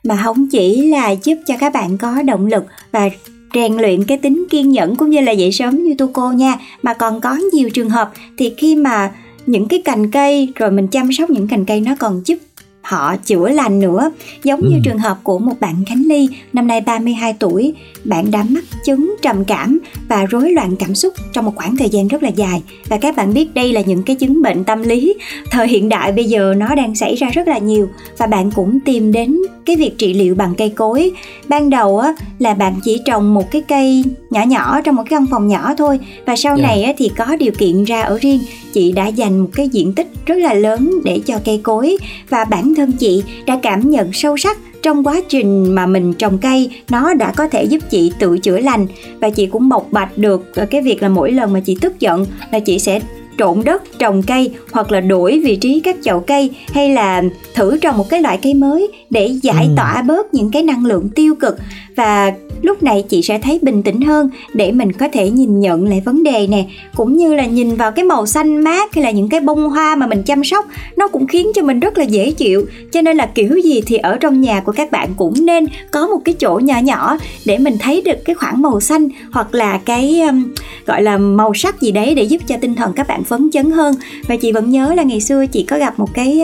mà 0.03 0.21
không 0.23 0.47
chỉ 0.51 0.89
là 0.89 1.11
giúp 1.11 1.35
cho 1.47 1.53
các 1.59 1.73
bạn 1.73 1.97
có 1.97 2.21
động 2.21 2.45
lực 2.45 2.63
và 2.91 3.09
rèn 3.55 3.73
luyện 3.73 4.03
cái 4.03 4.17
tính 4.17 4.45
kiên 4.49 4.71
nhẫn 4.71 4.95
cũng 4.95 5.09
như 5.09 5.21
là 5.21 5.31
dậy 5.31 5.51
sớm 5.51 5.83
như 5.83 5.95
tu 5.97 6.09
cô 6.13 6.31
nha 6.31 6.55
mà 6.83 6.93
còn 6.93 7.21
có 7.21 7.37
nhiều 7.53 7.69
trường 7.69 7.89
hợp 7.89 8.11
thì 8.37 8.53
khi 8.57 8.75
mà 8.75 9.11
những 9.45 9.67
cái 9.67 9.81
cành 9.85 10.11
cây 10.11 10.49
rồi 10.55 10.71
mình 10.71 10.87
chăm 10.87 11.13
sóc 11.13 11.29
những 11.29 11.47
cành 11.47 11.65
cây 11.65 11.81
nó 11.81 11.95
còn 11.99 12.21
giúp 12.25 12.37
họ 12.81 13.15
chữa 13.17 13.49
lành 13.49 13.79
nữa 13.79 14.11
giống 14.43 14.61
ừ. 14.61 14.69
như 14.69 14.79
trường 14.83 14.97
hợp 14.97 15.17
của 15.23 15.39
một 15.39 15.53
bạn 15.59 15.75
Khánh 15.87 16.03
Ly 16.07 16.27
năm 16.53 16.67
nay 16.67 16.81
32 16.81 17.33
tuổi. 17.39 17.73
Bạn 18.03 18.31
đã 18.31 18.43
mắc 18.49 18.63
chứng 18.85 19.15
trầm 19.21 19.45
cảm 19.45 19.79
và 20.09 20.25
rối 20.25 20.51
loạn 20.51 20.75
cảm 20.79 20.95
xúc 20.95 21.13
trong 21.33 21.45
một 21.45 21.51
khoảng 21.55 21.77
thời 21.77 21.89
gian 21.89 22.07
rất 22.07 22.23
là 22.23 22.29
dài. 22.29 22.61
Và 22.89 22.97
các 22.97 23.15
bạn 23.15 23.33
biết 23.33 23.53
đây 23.53 23.73
là 23.73 23.81
những 23.81 24.03
cái 24.03 24.15
chứng 24.15 24.41
bệnh 24.41 24.63
tâm 24.63 24.83
lý. 24.83 25.13
Thời 25.51 25.67
hiện 25.67 25.89
đại 25.89 26.11
bây 26.11 26.25
giờ 26.25 26.53
nó 26.57 26.75
đang 26.75 26.95
xảy 26.95 27.15
ra 27.15 27.29
rất 27.29 27.47
là 27.47 27.57
nhiều 27.57 27.89
và 28.17 28.27
bạn 28.27 28.51
cũng 28.51 28.79
tìm 28.79 29.11
đến 29.11 29.37
cái 29.65 29.75
việc 29.75 29.97
trị 29.97 30.13
liệu 30.13 30.35
bằng 30.35 30.55
cây 30.57 30.69
cối. 30.69 31.11
Ban 31.47 31.69
đầu 31.69 31.99
á 31.99 32.15
là 32.39 32.53
bạn 32.53 32.73
chỉ 32.83 33.01
trồng 33.05 33.33
một 33.33 33.51
cái 33.51 33.61
cây 33.67 34.03
nhỏ 34.31 34.41
nhỏ 34.43 34.81
trong 34.81 34.95
một 34.95 35.03
cái 35.09 35.19
căn 35.19 35.25
phòng 35.31 35.47
nhỏ 35.47 35.73
thôi 35.77 35.99
và 36.25 36.35
sau 36.35 36.55
yeah. 36.55 36.69
Dạ. 36.69 36.75
này 36.75 36.93
thì 36.97 37.11
có 37.17 37.35
điều 37.35 37.51
kiện 37.51 37.83
ra 37.83 38.01
ở 38.01 38.17
riêng 38.21 38.39
chị 38.73 38.91
đã 38.91 39.07
dành 39.07 39.39
một 39.39 39.49
cái 39.53 39.69
diện 39.69 39.93
tích 39.93 40.07
rất 40.25 40.35
là 40.35 40.53
lớn 40.53 40.91
để 41.03 41.21
cho 41.25 41.39
cây 41.45 41.59
cối 41.63 41.97
và 42.29 42.45
bản 42.45 42.75
thân 42.75 42.91
chị 42.91 43.23
đã 43.45 43.59
cảm 43.61 43.89
nhận 43.89 44.13
sâu 44.13 44.37
sắc 44.37 44.57
trong 44.81 45.03
quá 45.03 45.21
trình 45.29 45.75
mà 45.75 45.85
mình 45.85 46.13
trồng 46.13 46.37
cây 46.37 46.69
nó 46.89 47.13
đã 47.13 47.33
có 47.35 47.47
thể 47.47 47.63
giúp 47.63 47.79
chị 47.89 48.11
tự 48.19 48.37
chữa 48.37 48.59
lành 48.59 48.87
và 49.19 49.29
chị 49.29 49.45
cũng 49.45 49.69
bộc 49.69 49.87
bạch 49.91 50.17
được 50.17 50.51
cái 50.69 50.81
việc 50.81 51.01
là 51.01 51.09
mỗi 51.09 51.31
lần 51.31 51.53
mà 51.53 51.59
chị 51.59 51.77
tức 51.81 51.99
giận 51.99 52.25
là 52.51 52.59
chị 52.59 52.79
sẽ 52.79 52.99
trộn 53.37 53.61
đất 53.65 53.83
trồng 53.99 54.23
cây 54.23 54.51
hoặc 54.71 54.91
là 54.91 55.01
đổi 55.01 55.41
vị 55.43 55.55
trí 55.55 55.79
các 55.79 55.95
chậu 56.03 56.19
cây 56.19 56.49
hay 56.73 56.89
là 56.89 57.23
thử 57.55 57.77
trồng 57.77 57.97
một 57.97 58.09
cái 58.09 58.21
loại 58.21 58.39
cây 58.41 58.53
mới 58.53 58.91
để 59.09 59.27
giải 59.27 59.65
ừ. 59.65 59.73
tỏa 59.77 60.01
bớt 60.01 60.33
những 60.33 60.51
cái 60.51 60.63
năng 60.63 60.85
lượng 60.85 61.09
tiêu 61.15 61.35
cực 61.35 61.57
và 61.95 62.31
lúc 62.61 62.83
này 62.83 63.03
chị 63.09 63.21
sẽ 63.21 63.39
thấy 63.39 63.59
bình 63.61 63.83
tĩnh 63.83 64.01
hơn 64.01 64.29
để 64.53 64.71
mình 64.71 64.91
có 64.91 65.07
thể 65.13 65.29
nhìn 65.29 65.59
nhận 65.59 65.87
lại 65.87 66.01
vấn 66.05 66.23
đề 66.23 66.47
nè 66.47 66.65
cũng 66.95 67.17
như 67.17 67.33
là 67.33 67.45
nhìn 67.45 67.75
vào 67.75 67.91
cái 67.91 68.05
màu 68.05 68.25
xanh 68.25 68.63
mát 68.63 68.95
hay 68.95 69.03
là 69.03 69.11
những 69.11 69.29
cái 69.29 69.39
bông 69.39 69.69
hoa 69.69 69.95
mà 69.95 70.07
mình 70.07 70.23
chăm 70.23 70.43
sóc 70.43 70.65
nó 70.95 71.07
cũng 71.07 71.27
khiến 71.27 71.47
cho 71.55 71.61
mình 71.61 71.79
rất 71.79 71.97
là 71.97 72.03
dễ 72.03 72.31
chịu 72.31 72.65
cho 72.91 73.01
nên 73.01 73.17
là 73.17 73.25
kiểu 73.25 73.57
gì 73.63 73.81
thì 73.85 73.97
ở 73.97 74.17
trong 74.17 74.41
nhà 74.41 74.59
của 74.59 74.71
các 74.71 74.91
bạn 74.91 75.09
cũng 75.17 75.33
nên 75.45 75.65
có 75.91 76.07
một 76.07 76.19
cái 76.25 76.35
chỗ 76.39 76.59
nhỏ 76.63 76.79
nhỏ 76.79 77.17
để 77.45 77.57
mình 77.57 77.77
thấy 77.79 78.01
được 78.01 78.25
cái 78.25 78.35
khoảng 78.35 78.61
màu 78.61 78.79
xanh 78.79 79.07
hoặc 79.31 79.55
là 79.55 79.77
cái 79.85 80.21
um, 80.21 80.53
gọi 80.85 81.01
là 81.01 81.17
màu 81.17 81.53
sắc 81.53 81.81
gì 81.81 81.91
đấy 81.91 82.15
để 82.15 82.23
giúp 82.23 82.41
cho 82.47 82.55
tinh 82.61 82.75
thần 82.75 82.93
các 82.95 83.07
bạn 83.07 83.23
phấn 83.31 83.49
chấn 83.53 83.71
hơn 83.71 83.95
và 84.27 84.35
chị 84.35 84.51
vẫn 84.51 84.71
nhớ 84.71 84.93
là 84.93 85.03
ngày 85.03 85.21
xưa 85.21 85.45
chị 85.45 85.63
có 85.63 85.77
gặp 85.77 85.99
một 85.99 86.13
cái 86.13 86.41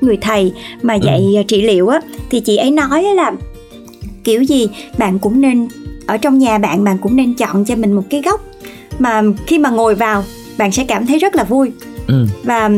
người 0.00 0.16
thầy 0.20 0.52
mà 0.82 0.94
dạy 0.94 1.20
ừ. 1.36 1.42
trị 1.48 1.62
liệu 1.62 1.88
á 1.88 2.00
thì 2.30 2.40
chị 2.40 2.56
ấy 2.56 2.70
nói 2.70 3.02
là 3.02 3.32
kiểu 4.24 4.42
gì 4.42 4.68
bạn 4.98 5.18
cũng 5.18 5.40
nên 5.40 5.68
ở 6.06 6.16
trong 6.16 6.38
nhà 6.38 6.58
bạn 6.58 6.84
bạn 6.84 6.98
cũng 6.98 7.16
nên 7.16 7.34
chọn 7.34 7.64
cho 7.64 7.76
mình 7.76 7.92
một 7.92 8.02
cái 8.10 8.22
góc 8.24 8.44
mà 8.98 9.22
khi 9.46 9.58
mà 9.58 9.70
ngồi 9.70 9.94
vào 9.94 10.24
bạn 10.58 10.72
sẽ 10.72 10.84
cảm 10.84 11.06
thấy 11.06 11.18
rất 11.18 11.36
là 11.36 11.44
vui 11.44 11.72
ừ. 12.06 12.26
và 12.42 12.70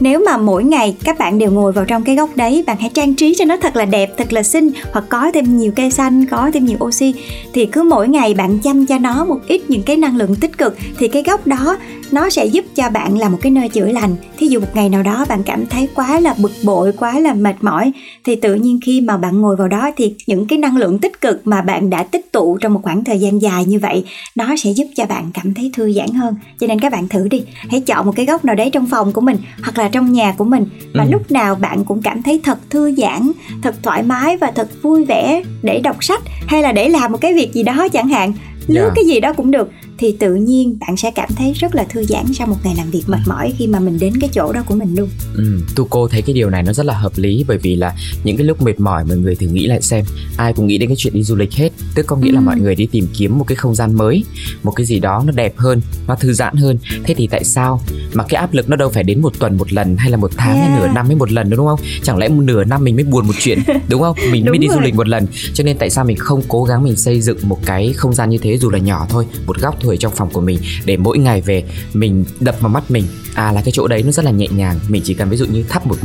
nếu 0.00 0.22
mà 0.26 0.36
mỗi 0.36 0.64
ngày 0.64 0.96
các 1.04 1.18
bạn 1.18 1.38
đều 1.38 1.50
ngồi 1.50 1.72
vào 1.72 1.84
trong 1.84 2.04
cái 2.04 2.16
góc 2.16 2.30
đấy, 2.36 2.64
bạn 2.66 2.76
hãy 2.80 2.90
trang 2.94 3.14
trí 3.14 3.34
cho 3.38 3.44
nó 3.44 3.56
thật 3.56 3.76
là 3.76 3.84
đẹp, 3.84 4.10
thật 4.16 4.32
là 4.32 4.42
xinh, 4.42 4.70
hoặc 4.92 5.04
có 5.08 5.30
thêm 5.34 5.58
nhiều 5.58 5.72
cây 5.76 5.90
xanh, 5.90 6.26
có 6.26 6.50
thêm 6.54 6.64
nhiều 6.64 6.78
oxy, 6.84 7.14
thì 7.52 7.66
cứ 7.66 7.82
mỗi 7.82 8.08
ngày 8.08 8.34
bạn 8.34 8.58
chăm 8.58 8.86
cho 8.86 8.98
nó 8.98 9.24
một 9.24 9.38
ít 9.48 9.70
những 9.70 9.82
cái 9.82 9.96
năng 9.96 10.16
lượng 10.16 10.36
tích 10.36 10.58
cực, 10.58 10.76
thì 10.98 11.08
cái 11.08 11.22
góc 11.22 11.46
đó 11.46 11.76
nó 12.12 12.30
sẽ 12.30 12.46
giúp 12.46 12.64
cho 12.74 12.90
bạn 12.90 13.18
là 13.18 13.28
một 13.28 13.38
cái 13.42 13.52
nơi 13.52 13.68
chữa 13.68 13.86
lành. 13.86 14.16
Thí 14.38 14.46
dụ 14.46 14.60
một 14.60 14.66
ngày 14.74 14.88
nào 14.88 15.02
đó 15.02 15.26
bạn 15.28 15.42
cảm 15.42 15.66
thấy 15.66 15.88
quá 15.94 16.20
là 16.20 16.34
bực 16.38 16.52
bội, 16.62 16.92
quá 16.92 17.18
là 17.18 17.34
mệt 17.34 17.56
mỏi, 17.60 17.92
thì 18.24 18.36
tự 18.36 18.54
nhiên 18.54 18.78
khi 18.82 19.00
mà 19.00 19.16
bạn 19.16 19.40
ngồi 19.40 19.56
vào 19.56 19.68
đó 19.68 19.90
thì 19.96 20.14
những 20.26 20.46
cái 20.46 20.58
năng 20.58 20.76
lượng 20.76 20.98
tích 20.98 21.20
cực 21.20 21.46
mà 21.46 21.62
bạn 21.62 21.90
đã 21.90 22.02
tích 22.02 22.32
tụ 22.32 22.58
trong 22.60 22.74
một 22.74 22.80
khoảng 22.82 23.04
thời 23.04 23.18
gian 23.18 23.42
dài 23.42 23.64
như 23.64 23.78
vậy 23.78 24.04
nó 24.34 24.56
sẽ 24.56 24.70
giúp 24.70 24.86
cho 24.96 25.06
bạn 25.06 25.30
cảm 25.34 25.54
thấy 25.54 25.70
thư 25.74 25.92
giãn 25.92 26.08
hơn. 26.08 26.34
Cho 26.60 26.66
nên 26.66 26.80
các 26.80 26.92
bạn 26.92 27.08
thử 27.08 27.28
đi, 27.28 27.42
hãy 27.70 27.80
chọn 27.80 28.06
một 28.06 28.12
cái 28.16 28.26
góc 28.26 28.44
nào 28.44 28.54
đấy 28.54 28.70
trong 28.72 28.86
phòng 28.86 29.12
của 29.12 29.20
mình, 29.20 29.36
hoặc 29.62 29.78
là 29.78 29.88
trong 29.92 30.12
nhà 30.12 30.34
của 30.38 30.44
mình 30.44 30.66
và 30.94 31.04
ừ. 31.04 31.10
lúc 31.12 31.30
nào 31.30 31.54
bạn 31.54 31.84
cũng 31.84 32.02
cảm 32.02 32.22
thấy 32.22 32.40
thật 32.44 32.58
thư 32.70 32.94
giãn 32.96 33.32
thật 33.62 33.74
thoải 33.82 34.02
mái 34.02 34.36
và 34.36 34.50
thật 34.54 34.68
vui 34.82 35.04
vẻ 35.04 35.42
để 35.62 35.80
đọc 35.80 36.04
sách 36.04 36.20
hay 36.46 36.62
là 36.62 36.72
để 36.72 36.88
làm 36.88 37.12
một 37.12 37.18
cái 37.20 37.34
việc 37.34 37.52
gì 37.52 37.62
đó 37.62 37.88
chẳng 37.88 38.08
hạn 38.08 38.32
lướt 38.66 38.80
yeah. 38.80 38.88
Dạ. 38.88 38.92
cái 38.96 39.04
gì 39.04 39.20
đó 39.20 39.32
cũng 39.32 39.50
được 39.50 39.70
thì 40.00 40.12
tự 40.12 40.34
nhiên 40.34 40.78
bạn 40.80 40.96
sẽ 40.96 41.10
cảm 41.10 41.28
thấy 41.36 41.52
rất 41.52 41.74
là 41.74 41.84
thư 41.84 42.04
giãn 42.04 42.24
sau 42.32 42.46
một 42.46 42.56
ngày 42.64 42.74
làm 42.76 42.90
việc 42.90 43.02
mệt 43.06 43.18
mỏi 43.26 43.52
khi 43.58 43.66
mà 43.66 43.80
mình 43.80 43.98
đến 43.98 44.12
cái 44.20 44.30
chỗ 44.32 44.52
đó 44.52 44.62
của 44.66 44.74
mình 44.74 44.94
luôn. 44.94 45.08
Ừ, 45.34 45.60
tu 45.76 45.86
cô 45.90 46.08
thấy 46.08 46.22
cái 46.22 46.34
điều 46.34 46.50
này 46.50 46.62
nó 46.62 46.72
rất 46.72 46.86
là 46.86 46.94
hợp 46.94 47.12
lý 47.16 47.44
bởi 47.48 47.58
vì 47.58 47.76
là 47.76 47.94
những 48.24 48.36
cái 48.36 48.46
lúc 48.46 48.62
mệt 48.62 48.80
mỏi 48.80 49.04
mọi 49.04 49.16
người 49.16 49.36
thử 49.36 49.46
nghĩ 49.46 49.66
lại 49.66 49.82
xem 49.82 50.04
ai 50.36 50.52
cũng 50.52 50.66
nghĩ 50.66 50.78
đến 50.78 50.88
cái 50.88 50.96
chuyện 50.98 51.14
đi 51.14 51.22
du 51.22 51.36
lịch 51.36 51.52
hết 51.52 51.68
tức 51.94 52.06
có 52.06 52.16
nghĩa 52.16 52.28
ừ. 52.28 52.34
là 52.34 52.40
mọi 52.40 52.60
người 52.60 52.74
đi 52.74 52.86
tìm 52.86 53.06
kiếm 53.18 53.38
một 53.38 53.44
cái 53.48 53.56
không 53.56 53.74
gian 53.74 53.94
mới 53.94 54.24
một 54.62 54.70
cái 54.70 54.86
gì 54.86 55.00
đó 55.00 55.22
nó 55.26 55.32
đẹp 55.32 55.54
hơn 55.56 55.80
nó 56.06 56.14
thư 56.14 56.32
giãn 56.32 56.56
hơn 56.56 56.78
thế 57.04 57.14
thì 57.14 57.26
tại 57.26 57.44
sao 57.44 57.80
mà 58.12 58.24
cái 58.24 58.40
áp 58.40 58.54
lực 58.54 58.68
nó 58.68 58.76
đâu 58.76 58.88
phải 58.88 59.02
đến 59.02 59.22
một 59.22 59.32
tuần 59.38 59.56
một 59.56 59.72
lần 59.72 59.96
hay 59.96 60.10
là 60.10 60.16
một 60.16 60.30
tháng 60.36 60.56
yeah. 60.56 60.68
hay 60.68 60.80
nửa 60.80 60.88
năm 60.94 61.08
mới 61.08 61.16
một 61.16 61.32
lần 61.32 61.50
đúng 61.50 61.66
không 61.66 61.80
chẳng 62.02 62.18
lẽ 62.18 62.28
một 62.28 62.42
nửa 62.42 62.64
năm 62.64 62.84
mình 62.84 62.96
mới 62.96 63.04
buồn 63.04 63.26
một 63.26 63.34
chuyện 63.38 63.58
đúng 63.88 64.02
không 64.02 64.16
mình 64.32 64.44
đúng 64.44 64.52
mới 64.52 64.58
đi 64.58 64.68
rồi. 64.68 64.76
du 64.76 64.80
lịch 64.80 64.94
một 64.94 65.08
lần 65.08 65.26
cho 65.54 65.64
nên 65.64 65.78
tại 65.78 65.90
sao 65.90 66.04
mình 66.04 66.16
không 66.16 66.42
cố 66.48 66.64
gắng 66.64 66.84
mình 66.84 66.96
xây 66.96 67.20
dựng 67.20 67.38
một 67.42 67.58
cái 67.66 67.92
không 67.96 68.14
gian 68.14 68.30
như 68.30 68.38
thế 68.38 68.58
dù 68.58 68.70
là 68.70 68.78
nhỏ 68.78 69.06
thôi 69.10 69.26
một 69.46 69.58
góc 69.58 69.76
thôi 69.80 69.89
trong 69.96 70.12
phòng 70.16 70.30
của 70.30 70.40
mình 70.40 70.58
để 70.84 70.96
mỗi 70.96 71.18
ngày 71.18 71.40
về 71.40 71.64
mình 71.92 72.24
đập 72.40 72.60
vào 72.60 72.68
mắt 72.68 72.90
mình. 72.90 73.04
À 73.34 73.52
là 73.52 73.62
cái 73.62 73.72
chỗ 73.72 73.86
đấy 73.86 74.02
nó 74.02 74.12
rất 74.12 74.24
là 74.24 74.30
nhẹ 74.30 74.46
nhàng. 74.50 74.78
Mình 74.88 75.02
chỉ 75.04 75.14
cần 75.14 75.30
ví 75.30 75.36
dụ 75.36 75.46
như 75.46 75.64
thắp 75.68 75.86
một 75.86 75.96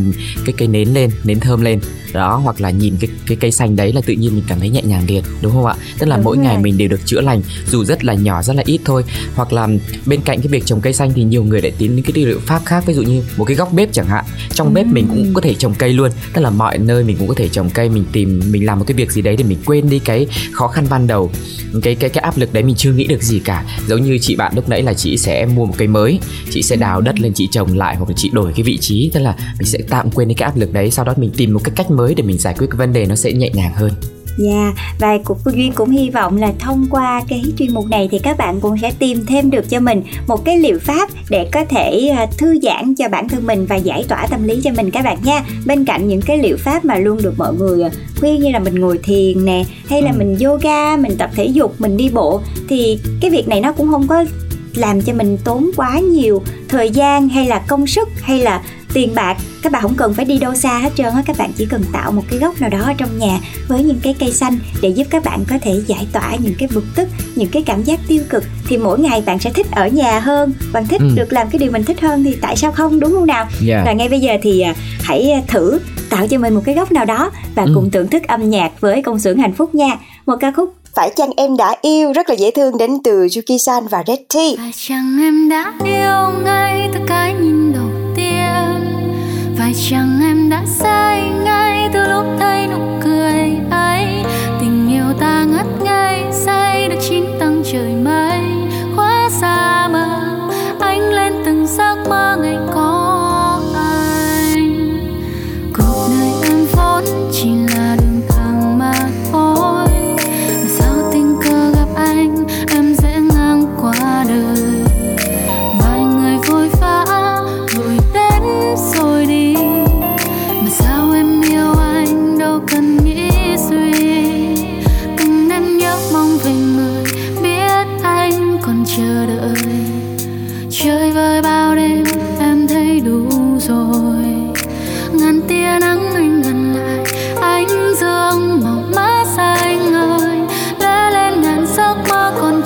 cái 0.45 0.53
cây 0.57 0.67
nến 0.67 0.89
lên 0.89 1.11
nến 1.23 1.39
thơm 1.39 1.61
lên 1.61 1.79
đó 2.13 2.35
hoặc 2.35 2.61
là 2.61 2.69
nhìn 2.69 2.97
cái 2.99 3.09
cái 3.27 3.37
cây 3.41 3.51
xanh 3.51 3.75
đấy 3.75 3.93
là 3.93 4.01
tự 4.05 4.13
nhiên 4.13 4.35
mình 4.35 4.43
cảm 4.47 4.59
thấy 4.59 4.69
nhẹ 4.69 4.81
nhàng 4.81 5.05
liền 5.07 5.23
đúng 5.41 5.51
không 5.51 5.65
ạ? 5.65 5.75
Tức 5.99 6.05
là 6.05 6.15
đúng 6.15 6.25
mỗi 6.25 6.37
rồi. 6.37 6.45
ngày 6.45 6.57
mình 6.57 6.77
đều 6.77 6.87
được 6.87 7.05
chữa 7.05 7.21
lành 7.21 7.41
dù 7.71 7.85
rất 7.85 8.03
là 8.03 8.13
nhỏ 8.13 8.41
rất 8.41 8.55
là 8.55 8.63
ít 8.65 8.79
thôi. 8.85 9.03
Hoặc 9.35 9.53
là 9.53 9.67
bên 10.05 10.21
cạnh 10.21 10.41
cái 10.41 10.47
việc 10.47 10.65
trồng 10.65 10.81
cây 10.81 10.93
xanh 10.93 11.11
thì 11.15 11.23
nhiều 11.23 11.43
người 11.43 11.61
lại 11.61 11.71
tiến 11.77 11.95
đến 11.95 12.05
cái 12.05 12.25
liệu 12.25 12.39
pháp 12.39 12.61
khác 12.65 12.85
ví 12.85 12.93
dụ 12.93 13.01
như 13.01 13.23
một 13.37 13.45
cái 13.45 13.55
góc 13.55 13.73
bếp 13.73 13.93
chẳng 13.93 14.07
hạn. 14.07 14.25
Trong 14.53 14.73
bếp 14.73 14.85
mình 14.87 15.07
cũng 15.07 15.33
có 15.33 15.41
thể 15.41 15.53
trồng 15.53 15.73
cây 15.77 15.93
luôn. 15.93 16.11
Tức 16.33 16.41
là 16.41 16.49
mọi 16.49 16.77
nơi 16.77 17.03
mình 17.03 17.17
cũng 17.17 17.27
có 17.27 17.33
thể 17.33 17.49
trồng 17.49 17.69
cây 17.69 17.89
mình 17.89 18.05
tìm 18.11 18.41
mình 18.51 18.65
làm 18.65 18.79
một 18.79 18.85
cái 18.87 18.95
việc 18.95 19.11
gì 19.11 19.21
đấy 19.21 19.35
để 19.37 19.43
mình 19.43 19.57
quên 19.65 19.89
đi 19.89 19.99
cái 19.99 20.27
khó 20.51 20.67
khăn 20.67 20.85
ban 20.89 21.07
đầu 21.07 21.31
cái 21.81 21.95
cái 21.95 22.09
cái 22.09 22.21
áp 22.21 22.37
lực 22.37 22.53
đấy 22.53 22.63
mình 22.63 22.75
chưa 22.75 22.91
nghĩ 22.91 23.07
được 23.07 23.23
gì 23.23 23.39
cả 23.39 23.65
giống 23.87 24.03
như 24.03 24.17
chị 24.21 24.35
bạn 24.35 24.53
lúc 24.55 24.69
nãy 24.69 24.83
là 24.83 24.93
chị 24.93 25.17
sẽ 25.17 25.45
mua 25.45 25.65
một 25.65 25.73
cây 25.77 25.87
mới, 25.87 26.19
chị 26.51 26.61
sẽ 26.61 26.75
đào 26.75 27.01
đất 27.01 27.19
lên 27.19 27.33
chị 27.33 27.47
trồng 27.51 27.77
lại 27.77 27.95
hoặc 27.95 28.09
là 28.09 28.15
chị 28.17 28.29
đổi 28.33 28.53
cái 28.55 28.63
vị 28.63 28.77
trí, 28.81 29.11
tức 29.13 29.19
là 29.19 29.35
mình 29.59 29.67
sẽ 29.67 29.79
tạm 29.89 30.11
quên 30.11 30.27
đi 30.27 30.33
cái 30.33 30.45
áp 30.45 30.57
lực 30.57 30.73
đấy, 30.73 30.91
sau 30.91 31.05
đó 31.05 31.13
mình 31.17 31.31
tìm 31.37 31.53
một 31.53 31.61
cái 31.63 31.73
cách 31.75 31.91
mới 31.91 32.15
để 32.15 32.23
mình 32.23 32.37
giải 32.37 32.55
quyết 32.57 32.67
cái 32.71 32.77
vấn 32.77 32.93
đề 32.93 33.05
nó 33.05 33.15
sẽ 33.15 33.31
nhẹ 33.31 33.49
nhàng 33.53 33.73
hơn. 33.75 33.91
Dạ, 34.37 34.73
và 34.99 35.17
Phương 35.45 35.57
Duyên 35.57 35.71
cũng 35.71 35.89
hy 35.89 36.09
vọng 36.09 36.37
là 36.37 36.53
thông 36.59 36.85
qua 36.89 37.21
cái 37.27 37.43
chuyên 37.57 37.73
mục 37.73 37.85
này 37.89 38.07
thì 38.11 38.19
các 38.19 38.37
bạn 38.37 38.59
cũng 38.59 38.77
sẽ 38.81 38.91
tìm 38.99 39.25
thêm 39.25 39.51
được 39.51 39.69
cho 39.69 39.79
mình 39.79 40.03
một 40.27 40.45
cái 40.45 40.59
liệu 40.59 40.79
pháp 40.79 41.09
để 41.29 41.49
có 41.51 41.65
thể 41.65 42.07
à, 42.17 42.27
thư 42.37 42.59
giãn 42.59 42.95
cho 42.95 43.09
bản 43.09 43.29
thân 43.29 43.47
mình 43.47 43.65
và 43.65 43.75
giải 43.75 44.05
tỏa 44.09 44.27
tâm 44.27 44.43
lý 44.43 44.61
cho 44.63 44.71
mình 44.77 44.91
các 44.91 45.05
bạn 45.05 45.17
nha. 45.23 45.43
Bên 45.65 45.85
cạnh 45.85 46.07
những 46.07 46.21
cái 46.21 46.37
liệu 46.37 46.57
pháp 46.57 46.85
mà 46.85 46.95
luôn 46.95 47.21
được 47.23 47.33
mọi 47.37 47.53
người 47.53 47.83
à, 47.83 47.89
khuyên 48.19 48.41
như 48.41 48.51
là 48.51 48.59
mình 48.59 48.75
ngồi 48.75 48.99
thiền 49.03 49.45
nè, 49.45 49.63
hay 49.89 50.01
là 50.01 50.11
Ừ. 50.11 50.15
mình 50.17 50.37
yoga, 50.39 50.97
mình 50.97 51.17
tập 51.17 51.29
thể 51.35 51.45
dục, 51.45 51.75
mình 51.79 51.97
đi 51.97 52.09
bộ 52.13 52.41
thì 52.69 52.99
cái 53.21 53.31
việc 53.31 53.47
này 53.47 53.61
nó 53.61 53.71
cũng 53.71 53.91
không 53.91 54.07
có 54.07 54.25
làm 54.75 55.01
cho 55.01 55.13
mình 55.13 55.37
tốn 55.43 55.69
quá 55.75 55.99
nhiều 55.99 56.41
thời 56.69 56.89
gian 56.89 57.29
hay 57.29 57.45
là 57.45 57.59
công 57.67 57.87
sức 57.87 58.09
hay 58.21 58.39
là 58.39 58.61
tiền 58.95 59.15
bạc 59.15 59.37
các 59.61 59.71
bạn 59.71 59.81
không 59.81 59.95
cần 59.97 60.13
phải 60.13 60.25
đi 60.25 60.37
đâu 60.37 60.55
xa 60.55 60.79
hết 60.79 60.89
trơn 60.95 61.05
á 61.05 61.21
các 61.25 61.37
bạn 61.37 61.51
chỉ 61.57 61.65
cần 61.65 61.81
tạo 61.93 62.11
một 62.11 62.21
cái 62.29 62.39
góc 62.39 62.61
nào 62.61 62.69
đó 62.69 62.79
ở 62.85 62.93
trong 62.97 63.09
nhà 63.19 63.39
với 63.67 63.83
những 63.83 63.99
cái 64.03 64.15
cây 64.19 64.31
xanh 64.31 64.59
để 64.81 64.89
giúp 64.89 65.07
các 65.09 65.23
bạn 65.23 65.43
có 65.49 65.55
thể 65.61 65.81
giải 65.87 66.07
tỏa 66.11 66.35
những 66.43 66.53
cái 66.59 66.69
bực 66.73 66.85
tức 66.95 67.07
những 67.35 67.49
cái 67.49 67.63
cảm 67.65 67.83
giác 67.83 67.99
tiêu 68.07 68.23
cực 68.29 68.43
thì 68.67 68.77
mỗi 68.77 68.99
ngày 68.99 69.23
bạn 69.25 69.39
sẽ 69.39 69.49
thích 69.53 69.67
ở 69.71 69.87
nhà 69.87 70.19
hơn 70.19 70.53
bạn 70.73 70.85
thích 70.87 71.01
Ừ. 71.01 71.07
được 71.15 71.33
làm 71.33 71.49
cái 71.49 71.59
điều 71.59 71.71
mình 71.71 71.83
thích 71.83 72.01
hơn 72.01 72.23
thì 72.23 72.37
tại 72.41 72.55
sao 72.57 72.71
không 72.71 72.99
đúng 72.99 73.11
không 73.11 73.25
nào 73.27 73.47
yeah. 73.67 73.85
và 73.85 73.93
ngay 73.93 74.09
bây 74.09 74.19
giờ 74.19 74.33
thì 74.41 74.61
à, 74.61 74.73
hãy 75.03 75.31
à, 75.31 75.41
thử 75.47 75.79
tạo 76.09 76.27
cho 76.27 76.37
mình 76.37 76.53
một 76.55 76.61
cái 76.65 76.75
góc 76.75 76.91
nào 76.91 77.05
đó 77.05 77.31
và 77.55 77.63
Ừ. 77.63 77.71
cùng 77.75 77.91
thưởng 77.91 78.07
thức 78.07 78.23
âm 78.27 78.49
nhạc 78.49 78.71
với 78.81 79.01
công 79.03 79.19
xưởng 79.19 79.37
hạnh 79.37 79.53
phúc 79.53 79.75
nha 79.75 79.97
một 80.25 80.35
ca 80.39 80.51
khúc 80.51 80.73
phải 80.95 81.09
chăng 81.15 81.29
em 81.37 81.57
đã 81.57 81.75
yêu 81.81 82.13
rất 82.13 82.29
là 82.29 82.35
dễ 82.35 82.51
thương 82.51 82.77
đến 82.77 82.91
từ 83.03 83.19
Yuki 83.21 83.59
San 83.65 83.87
và 83.91 84.03
Red 84.07 84.19
Tea 84.33 84.49
Phải 84.57 84.71
chăng 84.87 85.17
em 85.21 85.49
đã 85.49 85.73
yêu 85.83 86.43
ngay 86.45 86.89
từ 86.93 86.99
cái 87.07 87.33
nhìn 87.33 87.54
Phải 89.75 89.83
chăng 89.89 90.19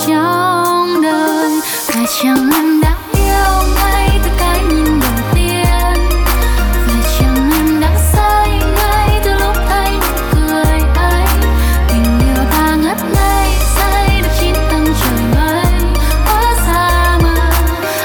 trong 0.07 1.01
đời. 1.01 1.59
Phải 1.63 2.05
chăng 2.21 2.49
em 2.51 2.81
đã 2.81 2.95
yêu 3.13 3.73
ngay 3.75 4.09
từ 4.23 4.29
cái 4.39 4.59
nhìn 4.69 4.99
đầu 4.99 5.11
tiên. 5.35 5.93
Phải 6.85 7.01
chăng 7.19 7.51
em 7.51 7.79
đã 7.81 7.91
say 8.13 8.49
ngay 8.75 9.21
từ 9.23 9.31
lúc 9.33 9.55
thấy 9.69 9.91
nụ 9.91 10.17
cười 10.33 10.79
ấy 10.95 11.25
tình 11.89 12.19
yêu 12.19 12.43
ta 12.51 12.75
ngất 12.75 12.97
ngây 13.15 13.49
say 13.75 14.21
được 14.21 14.29
chín 14.41 14.53
tầng 14.71 14.85
trời 15.01 15.19
mây 15.35 15.65
hóa 16.25 16.55
xa 16.65 17.19
mờ 17.23 17.51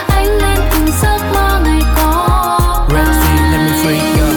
ánh 0.09 0.27
lên 0.39 0.59
từng 0.73 0.89
giấc 1.03 1.19
mơ 1.35 1.61
ngày 1.65 1.81
có 1.97 2.87
Red 2.91 3.07
Sea, 3.07 3.51
let 3.53 3.61
me 3.61 3.73
anh. 3.73 3.85
free 3.85 4.21
you. 4.21 4.29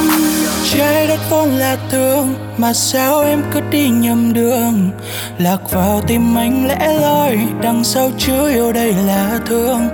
Trái 0.73 1.07
đất 1.07 1.19
vốn 1.29 1.49
là 1.49 1.77
thương 1.91 2.33
Mà 2.57 2.73
sao 2.73 3.21
em 3.21 3.43
cứ 3.53 3.59
đi 3.71 3.89
nhầm 3.89 4.33
đường 4.33 4.89
Lạc 5.37 5.71
vào 5.71 6.01
tim 6.07 6.37
anh 6.37 6.67
lẽ 6.67 6.93
loi, 7.01 7.37
Đằng 7.61 7.83
sau 7.83 8.11
chứa 8.17 8.49
yêu 8.49 8.73
đây 8.73 8.93
là 9.07 9.39
thương. 9.45 9.89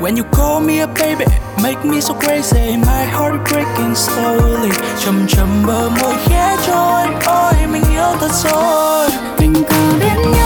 When 0.00 0.16
you 0.16 0.24
call 0.32 0.66
me 0.66 0.78
a 0.78 0.86
baby, 0.86 1.24
Make 1.62 1.84
me 1.84 2.00
so 2.00 2.14
crazy. 2.14 2.76
My 2.76 3.04
heart 3.06 3.34
breaking 3.50 3.94
slowly. 3.94 4.70
Chầm 5.04 5.26
chầm 5.28 5.48
bờ 5.66 5.88
môi 5.88 6.14
khẽ 6.24 6.56
trôi 6.66 7.06
Ôi 7.26 7.52
mình 7.72 7.82
yêu 7.92 8.16
thật 8.20 8.30
rồi. 8.32 9.08
Tình 9.38 9.54
cờ 9.68 9.98
biết 10.00 10.37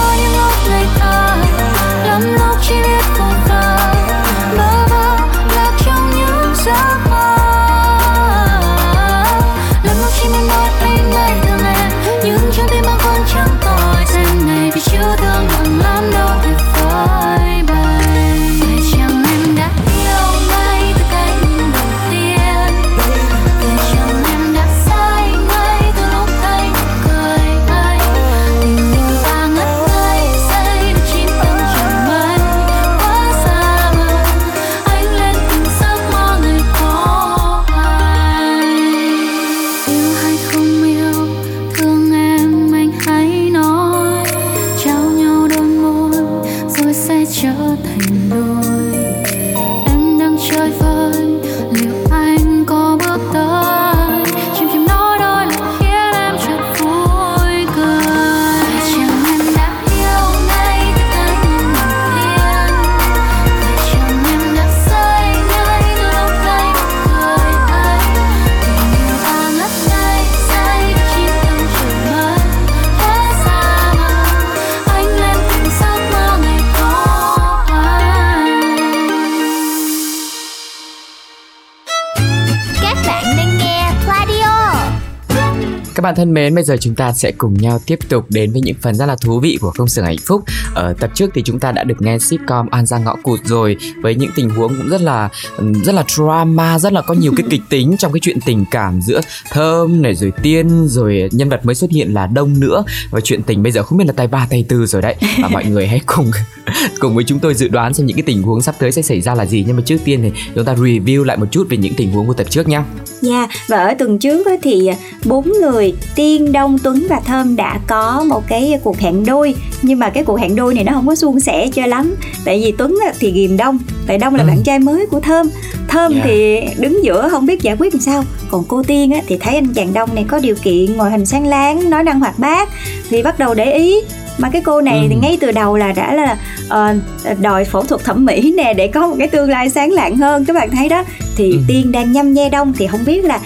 các 86.02 86.04
bạn 86.04 86.14
thân 86.14 86.34
mến, 86.34 86.54
bây 86.54 86.64
giờ 86.64 86.76
chúng 86.80 86.94
ta 86.94 87.12
sẽ 87.12 87.32
cùng 87.32 87.54
nhau 87.54 87.80
tiếp 87.86 87.98
tục 88.08 88.26
đến 88.28 88.52
với 88.52 88.60
những 88.60 88.76
phần 88.80 88.94
rất 88.94 89.06
là 89.06 89.16
thú 89.16 89.40
vị 89.40 89.58
của 89.60 89.72
công 89.76 89.88
xưởng 89.88 90.04
hạnh 90.04 90.16
phúc. 90.26 90.42
Ở 90.74 90.94
tập 91.00 91.10
trước 91.14 91.30
thì 91.34 91.42
chúng 91.44 91.60
ta 91.60 91.72
đã 91.72 91.84
được 91.84 92.02
nghe 92.02 92.18
sitcom 92.18 92.68
An 92.70 92.86
Giang 92.86 93.04
Ngõ 93.04 93.16
Cụt 93.22 93.40
rồi 93.44 93.76
với 94.02 94.14
những 94.14 94.30
tình 94.34 94.50
huống 94.50 94.76
cũng 94.76 94.88
rất 94.88 95.00
là 95.00 95.28
rất 95.58 95.94
là 95.94 96.04
drama, 96.08 96.78
rất 96.78 96.92
là 96.92 97.02
có 97.02 97.14
nhiều 97.14 97.32
cái 97.36 97.46
kịch 97.50 97.60
tính 97.70 97.96
trong 97.98 98.12
cái 98.12 98.20
chuyện 98.20 98.40
tình 98.40 98.64
cảm 98.70 99.00
giữa 99.02 99.20
Thơm 99.50 100.02
này 100.02 100.14
rồi 100.14 100.32
Tiên 100.42 100.86
rồi 100.88 101.28
nhân 101.32 101.48
vật 101.48 101.66
mới 101.66 101.74
xuất 101.74 101.90
hiện 101.90 102.14
là 102.14 102.26
Đông 102.26 102.60
nữa 102.60 102.84
và 103.10 103.20
chuyện 103.20 103.42
tình 103.42 103.62
bây 103.62 103.72
giờ 103.72 103.82
không 103.82 103.98
biết 103.98 104.04
là 104.06 104.12
tay 104.12 104.26
ba 104.26 104.46
tay 104.50 104.64
tư 104.68 104.86
rồi 104.86 105.02
đấy. 105.02 105.16
Và 105.42 105.48
mọi 105.48 105.64
người 105.64 105.86
hãy 105.86 106.00
cùng 106.06 106.30
cùng 107.00 107.14
với 107.14 107.24
chúng 107.24 107.38
tôi 107.38 107.54
dự 107.54 107.68
đoán 107.68 107.94
xem 107.94 108.06
những 108.06 108.16
cái 108.16 108.24
tình 108.26 108.42
huống 108.42 108.62
sắp 108.62 108.74
tới 108.78 108.92
sẽ 108.92 109.02
xảy 109.02 109.20
ra 109.20 109.34
là 109.34 109.46
gì 109.46 109.64
nhưng 109.66 109.76
mà 109.76 109.82
trước 109.86 109.98
tiên 110.04 110.20
thì 110.22 110.32
chúng 110.54 110.64
ta 110.64 110.74
review 110.74 111.24
lại 111.24 111.36
một 111.36 111.46
chút 111.50 111.66
về 111.68 111.76
những 111.76 111.94
tình 111.94 112.12
huống 112.12 112.26
của 112.26 112.34
tập 112.34 112.46
trước 112.50 112.68
nha. 112.68 112.78
Yeah, 112.78 112.84
dạ, 113.22 113.48
và 113.68 113.84
ở 113.84 113.94
tuần 113.98 114.18
trước 114.18 114.46
thì 114.62 114.90
bốn 115.24 115.52
người 115.60 115.91
Tiên, 116.14 116.52
Đông, 116.52 116.78
Tuấn 116.78 117.06
và 117.10 117.20
Thơm 117.26 117.56
đã 117.56 117.80
có 117.86 118.24
một 118.28 118.42
cái 118.48 118.78
cuộc 118.84 118.98
hẹn 118.98 119.26
đôi. 119.26 119.54
Nhưng 119.82 119.98
mà 119.98 120.10
cái 120.10 120.24
cuộc 120.24 120.40
hẹn 120.40 120.56
đôi 120.56 120.74
này 120.74 120.84
nó 120.84 120.92
không 120.92 121.06
có 121.06 121.14
suôn 121.14 121.40
sẻ 121.40 121.68
cho 121.74 121.86
lắm. 121.86 122.14
Tại 122.44 122.60
vì 122.64 122.72
Tuấn 122.72 122.98
thì 123.18 123.30
ghìm 123.30 123.56
Đông. 123.56 123.78
Tại 124.06 124.18
Đông 124.18 124.34
là 124.34 124.42
ừ. 124.42 124.46
bạn 124.46 124.62
trai 124.64 124.78
mới 124.78 125.06
của 125.06 125.20
Thơm. 125.20 125.50
Thơm 125.88 126.12
yeah. 126.12 126.24
thì 126.24 126.60
đứng 126.78 127.04
giữa 127.04 127.28
không 127.28 127.46
biết 127.46 127.62
giải 127.62 127.76
quyết 127.78 127.94
làm 127.94 128.00
sao. 128.00 128.24
Còn 128.50 128.64
cô 128.68 128.82
Tiên 128.82 129.12
á, 129.12 129.20
thì 129.26 129.38
thấy 129.38 129.54
anh 129.54 129.74
chàng 129.74 129.92
Đông 129.92 130.14
này 130.14 130.24
có 130.28 130.38
điều 130.38 130.54
kiện 130.62 130.96
ngoại 130.96 131.10
hình 131.10 131.26
sáng 131.26 131.46
láng 131.46 131.90
nói 131.90 132.04
năng 132.04 132.20
hoạt 132.20 132.38
bát. 132.38 132.68
Thì 133.10 133.22
bắt 133.22 133.38
đầu 133.38 133.54
để 133.54 133.72
ý. 133.72 133.96
Mà 134.38 134.50
cái 134.50 134.62
cô 134.64 134.80
này 134.80 134.98
ừ. 134.98 135.06
thì 135.10 135.16
ngay 135.22 135.38
từ 135.40 135.52
đầu 135.52 135.76
là 135.76 135.92
đã 135.92 136.14
là 136.14 136.36
uh, 136.66 137.38
đòi 137.40 137.64
phẫu 137.64 137.82
thuật 137.82 138.04
thẩm 138.04 138.24
mỹ 138.24 138.54
nè 138.56 138.74
để 138.74 138.86
có 138.86 139.06
một 139.06 139.16
cái 139.18 139.28
tương 139.28 139.50
lai 139.50 139.70
sáng 139.70 139.90
lạng 139.90 140.16
hơn. 140.16 140.44
Các 140.44 140.52
bạn 140.52 140.70
thấy 140.70 140.88
đó. 140.88 141.04
Thì 141.36 141.52
ừ. 141.52 141.58
tiên 141.68 141.92
đang 141.92 142.12
nhăm 142.12 142.32
nhe 142.32 142.48
đông. 142.48 142.72
Thì 142.78 142.86
không 142.86 143.04
biết 143.06 143.24
là 143.24 143.40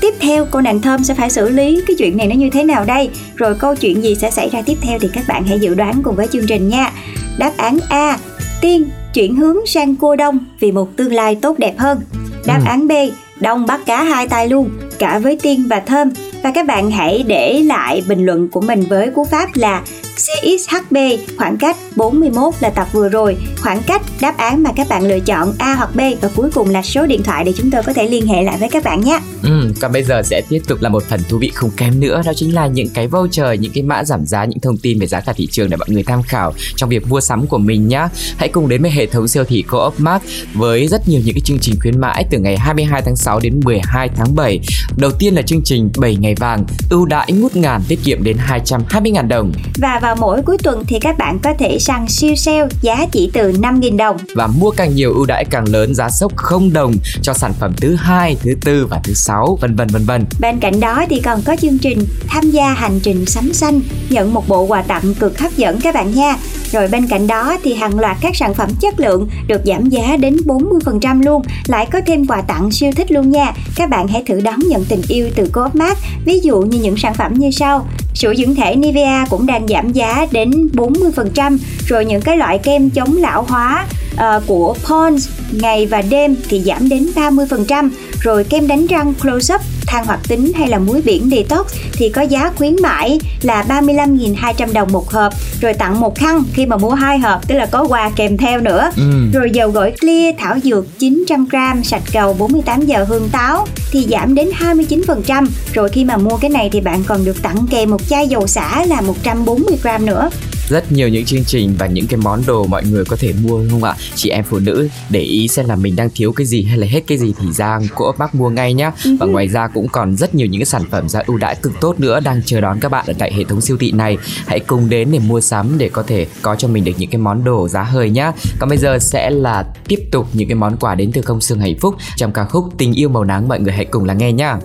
tiếp 0.00 0.14
theo 0.20 0.46
cô 0.50 0.60
nàng 0.60 0.80
thơm 0.80 1.04
sẽ 1.04 1.14
phải 1.14 1.30
xử 1.30 1.48
lý 1.48 1.82
cái 1.86 1.96
chuyện 1.98 2.16
này 2.16 2.26
nó 2.26 2.34
như 2.34 2.50
thế 2.50 2.64
nào 2.64 2.84
đây? 2.84 3.10
Rồi 3.36 3.54
câu 3.54 3.74
chuyện 3.74 4.02
gì 4.02 4.14
sẽ 4.14 4.30
xảy 4.30 4.48
ra 4.48 4.62
tiếp 4.66 4.76
theo 4.80 4.98
thì 4.98 5.08
các 5.12 5.24
bạn 5.28 5.44
hãy 5.44 5.58
dự 5.58 5.74
đoán 5.74 6.00
cùng 6.02 6.16
với 6.16 6.26
chương 6.26 6.46
trình 6.46 6.68
nha. 6.68 6.92
Đáp 7.38 7.52
án 7.56 7.78
a 7.88 8.18
tiên 8.60 8.90
chuyển 9.14 9.36
hướng 9.36 9.56
sang 9.66 9.96
cô 9.96 10.16
đông 10.16 10.38
vì 10.60 10.72
một 10.72 10.96
tương 10.96 11.12
lai 11.12 11.34
tốt 11.34 11.58
đẹp 11.58 11.74
hơn. 11.78 12.00
Đáp 12.46 12.58
ừ. 12.58 12.68
án 12.68 12.88
b 12.88 12.92
đông 13.40 13.66
bắt 13.66 13.80
cá 13.86 14.02
hai 14.02 14.28
tay 14.28 14.48
luôn 14.48 14.70
cả 14.98 15.18
với 15.18 15.38
tiên 15.42 15.66
và 15.70 15.80
thơm. 15.80 16.10
Và 16.42 16.50
các 16.54 16.66
bạn 16.66 16.90
hãy 16.90 17.24
để 17.26 17.60
lại 17.66 18.02
bình 18.08 18.26
luận 18.26 18.48
của 18.48 18.60
mình 18.60 18.84
với 18.88 19.10
cú 19.10 19.24
pháp 19.24 19.48
là 19.54 19.82
CXHB 20.18 20.96
khoảng 21.38 21.56
cách 21.56 21.76
41 21.96 22.54
là 22.60 22.70
tập 22.70 22.88
vừa 22.92 23.08
rồi. 23.08 23.36
Khoảng 23.60 23.82
cách 23.86 24.02
đáp 24.20 24.36
án 24.36 24.62
mà 24.62 24.70
các 24.76 24.88
bạn 24.88 25.06
lựa 25.06 25.20
chọn 25.20 25.52
A 25.58 25.74
hoặc 25.74 25.94
B. 25.94 26.00
Và 26.20 26.28
cuối 26.36 26.50
cùng 26.54 26.70
là 26.70 26.82
số 26.82 27.06
điện 27.06 27.22
thoại 27.22 27.44
để 27.44 27.52
chúng 27.56 27.70
tôi 27.70 27.82
có 27.82 27.92
thể 27.92 28.08
liên 28.08 28.26
hệ 28.26 28.42
lại 28.42 28.56
với 28.60 28.68
các 28.68 28.84
bạn 28.84 29.00
nhé. 29.00 29.20
Ừ, 29.42 29.72
còn 29.80 29.92
bây 29.92 30.02
giờ 30.02 30.22
sẽ 30.22 30.42
tiếp 30.48 30.62
tục 30.68 30.82
là 30.82 30.88
một 30.88 31.02
phần 31.08 31.20
thú 31.28 31.38
vị 31.38 31.50
không 31.54 31.70
kém 31.76 32.00
nữa. 32.00 32.22
Đó 32.26 32.32
chính 32.36 32.54
là 32.54 32.66
những 32.66 32.88
cái 32.94 33.06
voucher 33.06 33.60
những 33.60 33.72
cái 33.72 33.82
mã 33.82 34.04
giảm 34.04 34.26
giá 34.26 34.44
những 34.44 34.60
thông 34.60 34.76
tin 34.76 34.98
về 34.98 35.06
giá 35.06 35.20
cả 35.20 35.32
thị 35.32 35.48
trường 35.50 35.70
để 35.70 35.76
mọi 35.76 35.88
người 35.88 36.02
tham 36.02 36.22
khảo 36.22 36.52
trong 36.76 36.90
việc 36.90 37.08
mua 37.08 37.20
sắm 37.20 37.46
của 37.46 37.58
mình 37.58 37.88
nhé 37.88 38.08
hãy 38.36 38.48
cùng 38.48 38.68
đến 38.68 38.82
với 38.82 38.90
hệ 38.90 39.06
thống 39.06 39.28
siêu 39.28 39.44
thị 39.44 39.64
Co-op 39.68 40.00
Mart 40.00 40.22
với 40.54 40.88
rất 40.88 41.08
nhiều 41.08 41.20
những 41.24 41.34
cái 41.34 41.40
chương 41.40 41.58
trình 41.58 41.74
khuyến 41.80 42.00
mãi 42.00 42.24
từ 42.30 42.38
ngày 42.38 42.56
22 42.56 43.02
tháng 43.02 43.16
6 43.16 43.40
đến 43.40 43.60
12 43.64 44.08
tháng 44.16 44.34
7 44.34 44.60
đầu 44.96 45.10
tiên 45.18 45.34
là 45.34 45.42
chương 45.42 45.60
trình 45.64 45.90
7 45.98 46.16
ngày 46.16 46.34
vàng 46.34 46.64
ưu 46.90 47.06
đãi 47.06 47.32
ngút 47.32 47.56
ngàn 47.56 47.82
tiết 47.88 47.98
kiệm 48.04 48.24
đến 48.24 48.36
220 48.38 49.12
ngàn 49.12 49.28
đồng. 49.28 49.52
Và 49.78 49.98
vào 50.02 50.07
mỗi 50.14 50.42
cuối 50.42 50.58
tuần 50.58 50.84
thì 50.88 50.98
các 51.00 51.18
bạn 51.18 51.38
có 51.38 51.54
thể 51.58 51.78
săn 51.78 52.08
siêu 52.08 52.34
sale 52.36 52.66
giá 52.82 53.06
chỉ 53.12 53.30
từ 53.32 53.52
5.000 53.52 53.96
đồng 53.96 54.16
và 54.34 54.46
mua 54.46 54.70
càng 54.70 54.94
nhiều 54.94 55.12
ưu 55.12 55.26
đãi 55.26 55.44
càng 55.44 55.68
lớn 55.68 55.94
giá 55.94 56.10
sốc 56.10 56.36
không 56.36 56.72
đồng 56.72 56.92
cho 57.22 57.32
sản 57.32 57.52
phẩm 57.60 57.72
thứ 57.76 57.94
hai, 57.94 58.36
thứ 58.40 58.54
tư 58.64 58.86
và 58.90 59.00
thứ 59.04 59.14
sáu 59.14 59.58
vân 59.60 59.76
vân 59.76 59.88
vân 59.88 60.04
vân. 60.04 60.24
Bên 60.40 60.60
cạnh 60.60 60.80
đó 60.80 61.04
thì 61.10 61.20
còn 61.20 61.42
có 61.42 61.56
chương 61.56 61.78
trình 61.78 61.98
tham 62.26 62.50
gia 62.50 62.72
hành 62.72 63.00
trình 63.02 63.26
sắm 63.26 63.52
xanh 63.52 63.80
nhận 64.10 64.34
một 64.34 64.48
bộ 64.48 64.62
quà 64.62 64.82
tặng 64.82 65.14
cực 65.14 65.38
hấp 65.38 65.56
dẫn 65.56 65.80
các 65.80 65.94
bạn 65.94 66.14
nha. 66.14 66.36
Rồi 66.72 66.88
bên 66.88 67.06
cạnh 67.06 67.26
đó 67.26 67.56
thì 67.64 67.74
hàng 67.74 67.98
loạt 67.98 68.16
các 68.20 68.36
sản 68.36 68.54
phẩm 68.54 68.68
chất 68.80 69.00
lượng 69.00 69.28
được 69.46 69.60
giảm 69.64 69.88
giá 69.88 70.16
đến 70.16 70.36
40% 70.36 71.22
luôn, 71.22 71.42
lại 71.66 71.86
có 71.92 72.00
thêm 72.06 72.26
quà 72.26 72.42
tặng 72.42 72.70
siêu 72.70 72.90
thích 72.96 73.12
luôn 73.12 73.30
nha. 73.30 73.52
Các 73.76 73.90
bạn 73.90 74.08
hãy 74.08 74.22
thử 74.26 74.40
đón 74.40 74.58
nhận 74.68 74.84
tình 74.84 75.02
yêu 75.08 75.28
từ 75.34 75.50
Coop 75.52 75.74
Mart, 75.74 75.98
ví 76.24 76.40
dụ 76.40 76.60
như 76.60 76.78
những 76.78 76.96
sản 76.96 77.14
phẩm 77.14 77.34
như 77.34 77.50
sau: 77.50 77.86
sữa 78.18 78.34
dưỡng 78.34 78.54
thể 78.54 78.76
Nivea 78.76 79.26
cũng 79.30 79.46
đang 79.46 79.68
giảm 79.68 79.92
giá 79.92 80.26
đến 80.30 80.68
40%, 80.72 81.58
rồi 81.86 82.04
những 82.04 82.22
cái 82.22 82.36
loại 82.36 82.58
kem 82.58 82.90
chống 82.90 83.16
lão 83.16 83.42
hóa 83.42 83.86
uh, 84.14 84.42
của 84.46 84.74
Pond's 84.84 85.28
ngày 85.52 85.86
và 85.86 86.02
đêm 86.02 86.36
thì 86.48 86.60
giảm 86.60 86.88
đến 86.88 87.10
30%, 87.14 87.90
rồi 88.20 88.44
kem 88.44 88.66
đánh 88.66 88.86
răng 88.86 89.14
Close 89.14 89.54
Up 89.54 89.60
than 89.88 90.04
hoạt 90.04 90.20
tính 90.28 90.52
hay 90.54 90.68
là 90.68 90.78
muối 90.78 91.02
biển 91.04 91.30
detox 91.30 91.66
thì 91.92 92.08
có 92.08 92.22
giá 92.22 92.52
khuyến 92.56 92.76
mãi 92.82 93.18
là 93.42 93.64
35.200 93.68 94.72
đồng 94.72 94.92
một 94.92 95.10
hộp 95.10 95.32
rồi 95.60 95.74
tặng 95.74 96.00
một 96.00 96.18
khăn 96.18 96.42
khi 96.52 96.66
mà 96.66 96.76
mua 96.76 96.90
hai 96.90 97.18
hộp 97.18 97.48
tức 97.48 97.54
là 97.54 97.66
có 97.66 97.86
quà 97.88 98.10
kèm 98.16 98.36
theo 98.36 98.60
nữa. 98.60 98.90
Ừ. 98.96 99.02
rồi 99.32 99.50
dầu 99.50 99.70
gội 99.70 99.92
clear 100.00 100.34
thảo 100.38 100.56
dược 100.64 100.86
900g 100.98 101.82
sạch 101.82 102.02
cầu 102.12 102.34
48 102.38 102.86
giờ 102.86 103.04
hương 103.04 103.28
táo 103.32 103.66
thì 103.90 104.06
giảm 104.10 104.34
đến 104.34 104.50
29% 104.58 105.46
rồi 105.74 105.88
khi 105.88 106.04
mà 106.04 106.16
mua 106.16 106.36
cái 106.36 106.50
này 106.50 106.68
thì 106.72 106.80
bạn 106.80 107.04
còn 107.04 107.24
được 107.24 107.42
tặng 107.42 107.66
kèm 107.70 107.90
một 107.90 108.08
chai 108.08 108.28
dầu 108.28 108.46
xả 108.46 108.84
là 108.84 109.02
140g 109.24 110.04
nữa 110.04 110.30
rất 110.68 110.92
nhiều 110.92 111.08
những 111.08 111.24
chương 111.24 111.44
trình 111.44 111.74
và 111.78 111.86
những 111.86 112.06
cái 112.06 112.20
món 112.22 112.42
đồ 112.46 112.66
mọi 112.66 112.84
người 112.84 113.04
có 113.04 113.16
thể 113.16 113.32
mua 113.42 113.64
không 113.70 113.84
ạ? 113.84 113.94
Chị 114.14 114.30
em 114.30 114.44
phụ 114.44 114.58
nữ 114.58 114.88
để 115.10 115.20
ý 115.20 115.48
xem 115.48 115.68
là 115.68 115.76
mình 115.76 115.96
đang 115.96 116.10
thiếu 116.14 116.32
cái 116.32 116.46
gì 116.46 116.62
hay 116.62 116.78
là 116.78 116.86
hết 116.86 117.06
cái 117.06 117.18
gì 117.18 117.34
thì 117.40 117.52
ra 117.52 117.78
cô 117.94 118.12
bác 118.18 118.34
mua 118.34 118.50
ngay 118.50 118.74
nhá. 118.74 118.92
Và 119.04 119.26
ừ. 119.26 119.30
ngoài 119.30 119.48
ra 119.48 119.68
cũng 119.68 119.88
còn 119.88 120.16
rất 120.16 120.34
nhiều 120.34 120.46
những 120.46 120.60
cái 120.60 120.66
sản 120.66 120.82
phẩm 120.90 121.08
giá 121.08 121.22
ưu 121.26 121.38
đãi 121.38 121.54
cực 121.54 121.72
tốt 121.80 122.00
nữa 122.00 122.20
đang 122.20 122.42
chờ 122.46 122.60
đón 122.60 122.80
các 122.80 122.88
bạn 122.88 123.04
ở 123.06 123.12
tại 123.18 123.32
hệ 123.34 123.44
thống 123.44 123.60
siêu 123.60 123.76
thị 123.80 123.92
này. 123.92 124.16
Hãy 124.46 124.60
cùng 124.60 124.88
đến 124.88 125.08
để 125.12 125.18
mua 125.18 125.40
sắm 125.40 125.78
để 125.78 125.88
có 125.88 126.02
thể 126.02 126.26
có 126.42 126.54
cho 126.56 126.68
mình 126.68 126.84
được 126.84 126.92
những 126.98 127.10
cái 127.10 127.18
món 127.18 127.44
đồ 127.44 127.68
giá 127.68 127.82
hời 127.82 128.10
nhá. 128.10 128.32
Còn 128.58 128.68
bây 128.68 128.78
giờ 128.78 128.98
sẽ 128.98 129.30
là 129.30 129.64
tiếp 129.88 130.00
tục 130.12 130.26
những 130.32 130.48
cái 130.48 130.54
món 130.54 130.76
quà 130.76 130.94
đến 130.94 131.12
từ 131.12 131.22
công 131.22 131.40
xương 131.40 131.60
hạnh 131.60 131.78
phúc. 131.80 131.94
Trong 132.16 132.32
ca 132.32 132.44
khúc 132.44 132.64
tình 132.78 132.92
yêu 132.92 133.08
màu 133.08 133.24
nắng 133.24 133.48
mọi 133.48 133.60
người 133.60 133.72
hãy 133.72 133.84
cùng 133.84 134.04
lắng 134.04 134.18
nghe 134.18 134.32
nhá 134.32 134.56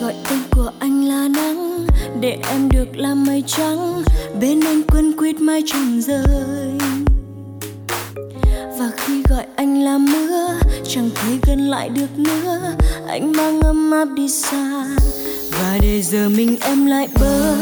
gọi 0.00 0.14
tên 0.30 0.38
của 0.50 0.70
anh 0.78 1.04
là 1.04 1.28
nắng. 1.28 1.86
Để 2.20 2.38
em 2.50 2.68
được 2.72 2.86
làm 2.96 3.24
mây 3.24 3.44
trắng, 3.46 4.02
bên 4.40 4.60
anh 4.60 4.82
quên 4.82 5.12
quýt 5.16 5.40
mai 5.40 5.62
trùng 5.66 6.00
rơi. 6.02 6.70
Và 8.78 8.90
khi 8.96 9.22
gọi 9.30 9.44
anh 9.56 9.82
là 9.82 9.98
mưa, 9.98 10.48
chẳng 10.88 11.10
thấy 11.14 11.38
gần 11.46 11.70
lại 11.70 11.88
được 11.88 12.18
nữa. 12.18 12.60
Anh 13.08 13.32
mang 13.32 13.60
ấm 13.60 13.90
áp 13.90 14.08
đi 14.14 14.28
xa, 14.28 14.86
và 15.50 15.78
để 15.82 16.02
giờ 16.02 16.28
mình 16.28 16.56
em 16.60 16.86
lại 16.86 17.08
bơ 17.20 17.54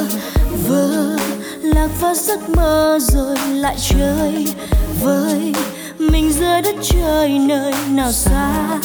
vơ. 0.68 1.16
Lạc 1.62 1.88
vào 2.00 2.14
giấc 2.14 2.50
mơ 2.50 2.98
rồi 3.02 3.36
lại 3.54 3.76
chơi 3.88 4.46
với 5.02 5.52
mình 5.98 6.32
giữa 6.32 6.60
đất 6.64 6.74
trời 6.82 7.38
nơi 7.38 7.72
nào 7.90 8.12
xa 8.12 8.78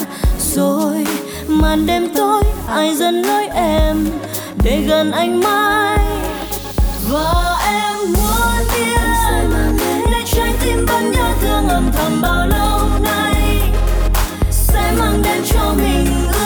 rồi 0.55 1.05
màn 1.47 1.85
đêm 1.85 2.07
tối, 2.15 2.43
ai 2.67 2.95
dần 2.95 3.21
nói 3.21 3.47
em 3.55 4.07
để 4.63 4.81
gần 4.87 5.11
anh 5.11 5.39
mãi? 5.39 5.99
Và 7.09 7.57
em 7.65 7.97
muốn 8.13 8.65
biết 8.73 8.97
để 10.11 10.23
trái 10.25 10.53
tim 10.63 10.85
vẫn 10.85 11.11
nhớ 11.11 11.25
thương 11.41 11.67
âm 11.67 11.91
thầm 11.93 12.21
bao 12.21 12.47
lâu 12.47 12.79
nay? 13.03 13.61
Sẽ 14.51 14.91
mang 14.99 15.21
đến 15.23 15.43
cho 15.53 15.73
mình 15.77 16.07
ước 16.33 16.42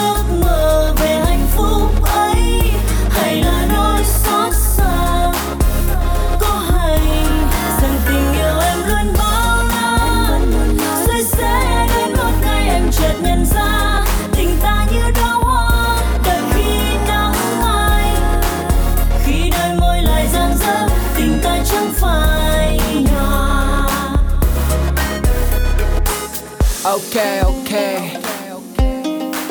Okay, 26.88 27.42
okay. 27.44 28.16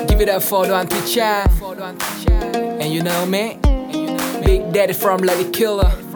Give 0.08 0.22
it 0.22 0.28
up 0.30 0.42
for 0.42 0.66
Thị 0.88 0.98
Trang. 1.06 1.46
And 2.82 2.92
you 2.92 3.04
know 3.04 3.28
me, 3.28 3.60
Big 4.44 4.74
Daddy 4.74 4.94
from 4.94 5.22
Lady 5.22 5.52
Killer. 5.52 6.07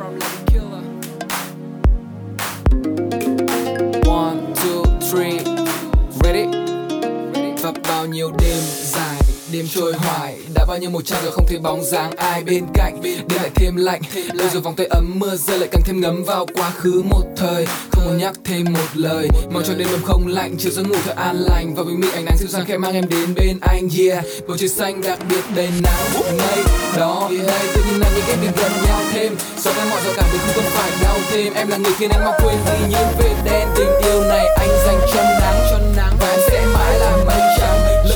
Đêm 9.51 9.67
trôi 9.75 9.93
hoài. 9.93 10.37
Đã 10.53 10.65
bao 10.65 10.77
nhiêu 10.77 10.89
một 10.89 11.05
trăng 11.05 11.23
rồi 11.23 11.31
không 11.31 11.45
thấy 11.47 11.59
bóng 11.59 11.83
dáng 11.83 12.11
ai 12.17 12.43
bên 12.43 12.65
cạnh. 12.73 13.01
Đêm 13.01 13.39
lại 13.41 13.49
thêm 13.55 13.75
lạnh 13.75 14.01
lâu 14.33 14.47
rồi 14.53 14.61
vòng 14.61 14.75
tay 14.75 14.87
ấm 14.87 15.19
mưa 15.19 15.35
rơi, 15.35 15.59
lại 15.59 15.69
càng 15.71 15.81
thêm 15.85 16.01
ngấm 16.01 16.23
vào 16.23 16.45
quá 16.53 16.69
khứ 16.69 17.01
một 17.05 17.23
thời. 17.37 17.65
Không 17.91 18.05
muốn 18.05 18.17
nhắc 18.17 18.33
thêm 18.43 18.65
một 18.73 18.87
lời, 18.93 19.27
mong 19.53 19.63
cho 19.67 19.73
đêm 19.73 19.87
đêm 19.91 20.01
không 20.03 20.27
lạnh. 20.27 20.55
Chiều 20.59 20.71
giấc 20.71 20.83
ngủ 20.83 20.95
thật 21.05 21.15
an 21.15 21.35
lành, 21.49 21.75
và 21.75 21.83
bình 21.83 21.99
minh 21.99 22.11
ánh 22.11 22.25
nắng 22.25 22.37
dịu 22.37 22.47
dàng 22.47 22.65
khẽ 22.65 22.77
mang 22.77 22.93
em 22.93 23.09
đến 23.09 23.33
bên 23.35 23.57
anh, 23.61 23.89
yeah. 23.99 24.25
Bầu 24.47 24.57
trời 24.57 24.69
xanh 24.69 25.01
đặc 25.01 25.19
biệt 25.29 25.43
đầy 25.55 25.69
nắng 25.83 26.23
mây 26.37 26.63
đó 26.97 27.27
đây 27.29 27.59
tự 27.75 27.81
nhiên 27.83 27.99
là 27.99 28.09
những 28.15 28.25
em 28.27 28.37
được 28.41 28.61
gần 28.61 28.71
nhau 28.85 29.01
thêm. 29.13 29.35
So 29.57 29.71
với 29.71 29.85
mọi 29.89 30.01
rào 30.05 30.13
cản 30.17 30.25
thì 30.31 30.37
không 30.37 30.55
cần 30.55 30.65
phải 30.67 30.91
đau 31.03 31.17
thêm. 31.31 31.53
Em 31.53 31.67
là 31.67 31.77
người 31.77 31.93
khiến 31.99 32.09
anh 32.09 32.25
mau 32.25 32.33
quên 32.43 32.55
đi 32.65 32.85
những 32.89 33.07
vết 33.19 33.35
đen. 33.45 33.67
Tình 33.75 33.89
yêu 34.03 34.21
này 34.23 34.45
anh 34.59 34.69
dành 34.85 34.99
cho 35.13 35.23
nắng 35.23 35.67
cho 35.71 35.77
nắng 35.77 35.90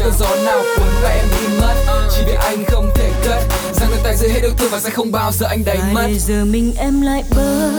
cơn 0.06 0.14
gió 0.20 0.36
nào 0.46 0.64
cuốn 0.78 0.88
và 1.02 1.10
em 1.10 1.26
đi 1.32 1.58
mất. 1.62 1.76
Chỉ 2.16 2.22
vì 2.26 2.34
anh 2.34 2.64
không 2.68 2.90
thể 2.96 3.12
cất. 3.26 3.44
Rằng 3.74 3.90
đôi 3.90 4.00
tay 4.04 4.16
rơi 4.16 4.30
hết 4.30 4.40
yêu 4.42 4.52
thương 4.58 4.70
và 4.72 4.80
sẽ 4.80 4.90
không 4.90 5.12
bao 5.12 5.32
giờ 5.32 5.48
anh 5.50 5.66
đánh 5.66 5.94
mất. 5.94 6.02
Bây 6.04 6.20
giờ 6.20 6.46
mình 6.46 6.74
em 6.78 7.02
lại 7.02 7.24
bơ 7.36 7.72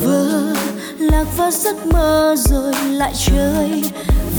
vơ 0.00 0.54
lạc 0.98 1.24
vào 1.36 1.50
giấc 1.50 1.86
mơ 1.86 2.34
rồi 2.38 2.74
lại 2.90 3.12
chơi 3.26 3.82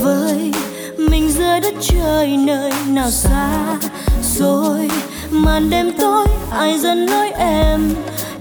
với 0.00 0.52
mình 0.98 1.32
giữa 1.32 1.60
đất 1.62 1.74
trời 1.80 2.36
nơi 2.36 2.72
nào 2.88 3.10
xa 3.10 3.50
rồi 4.36 4.90
màn 5.30 5.70
đêm 5.70 5.92
tối 5.98 6.26
ai 6.50 6.78
dần 6.78 7.06
nói 7.06 7.30
em 7.38 7.94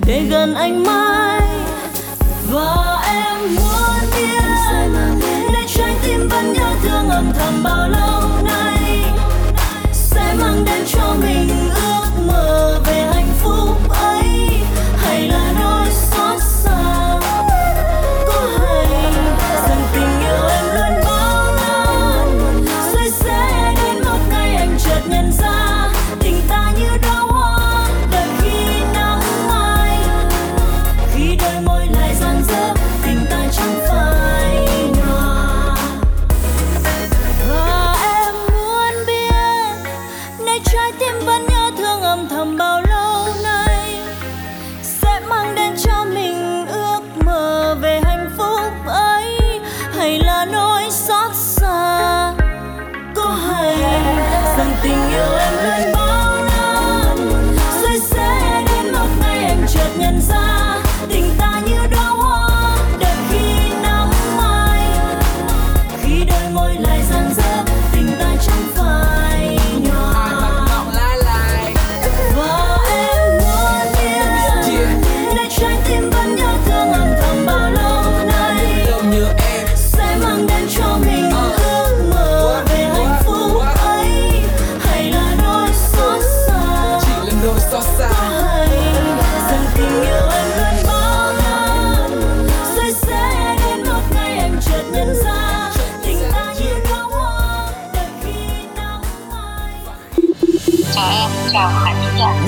để 0.06 0.22
gần 0.30 0.54
anh 0.54 0.84
mãi? 0.84 1.42
Và 2.52 3.04
em 3.08 3.56
muốn 3.56 4.10
biết 4.16 4.42
để 5.54 5.68
trái 5.76 5.96
tim 6.04 6.30
vẫn 6.30 6.54
nhớ 6.54 6.70
thương 6.84 7.10
âm 7.10 7.32
thầm 7.40 7.64
bao 7.64 7.90
lâu 7.90 8.22
sẽ 10.56 10.62
mang 10.62 10.66
đến 10.66 10.86
cho 10.88 11.75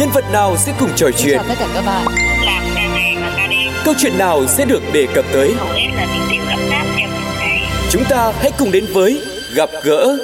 Nhân 0.08 0.13
vật 0.13 0.32
nào 0.32 0.58
sẽ 0.58 0.74
cùng 0.80 0.89
trò 0.96 1.10
chuyện? 1.17 1.38
Chào 1.38 1.46
tất 1.48 1.56
cả 1.60 1.67
các 1.74 1.86
bạn. 1.86 2.06
Câu 3.86 3.93
chuyện 3.98 4.17
nào 4.17 4.48
sẽ 4.48 4.65
được 4.65 4.82
đề 4.93 5.08
cập 5.15 5.26
tới? 5.34 5.54
Chúng 7.91 8.04
ta 8.10 8.34
hãy 8.39 8.52
cùng 8.60 8.72
đến 8.72 8.86
với 8.93 9.22
gặp 9.56 9.70
gỡ 9.84 10.17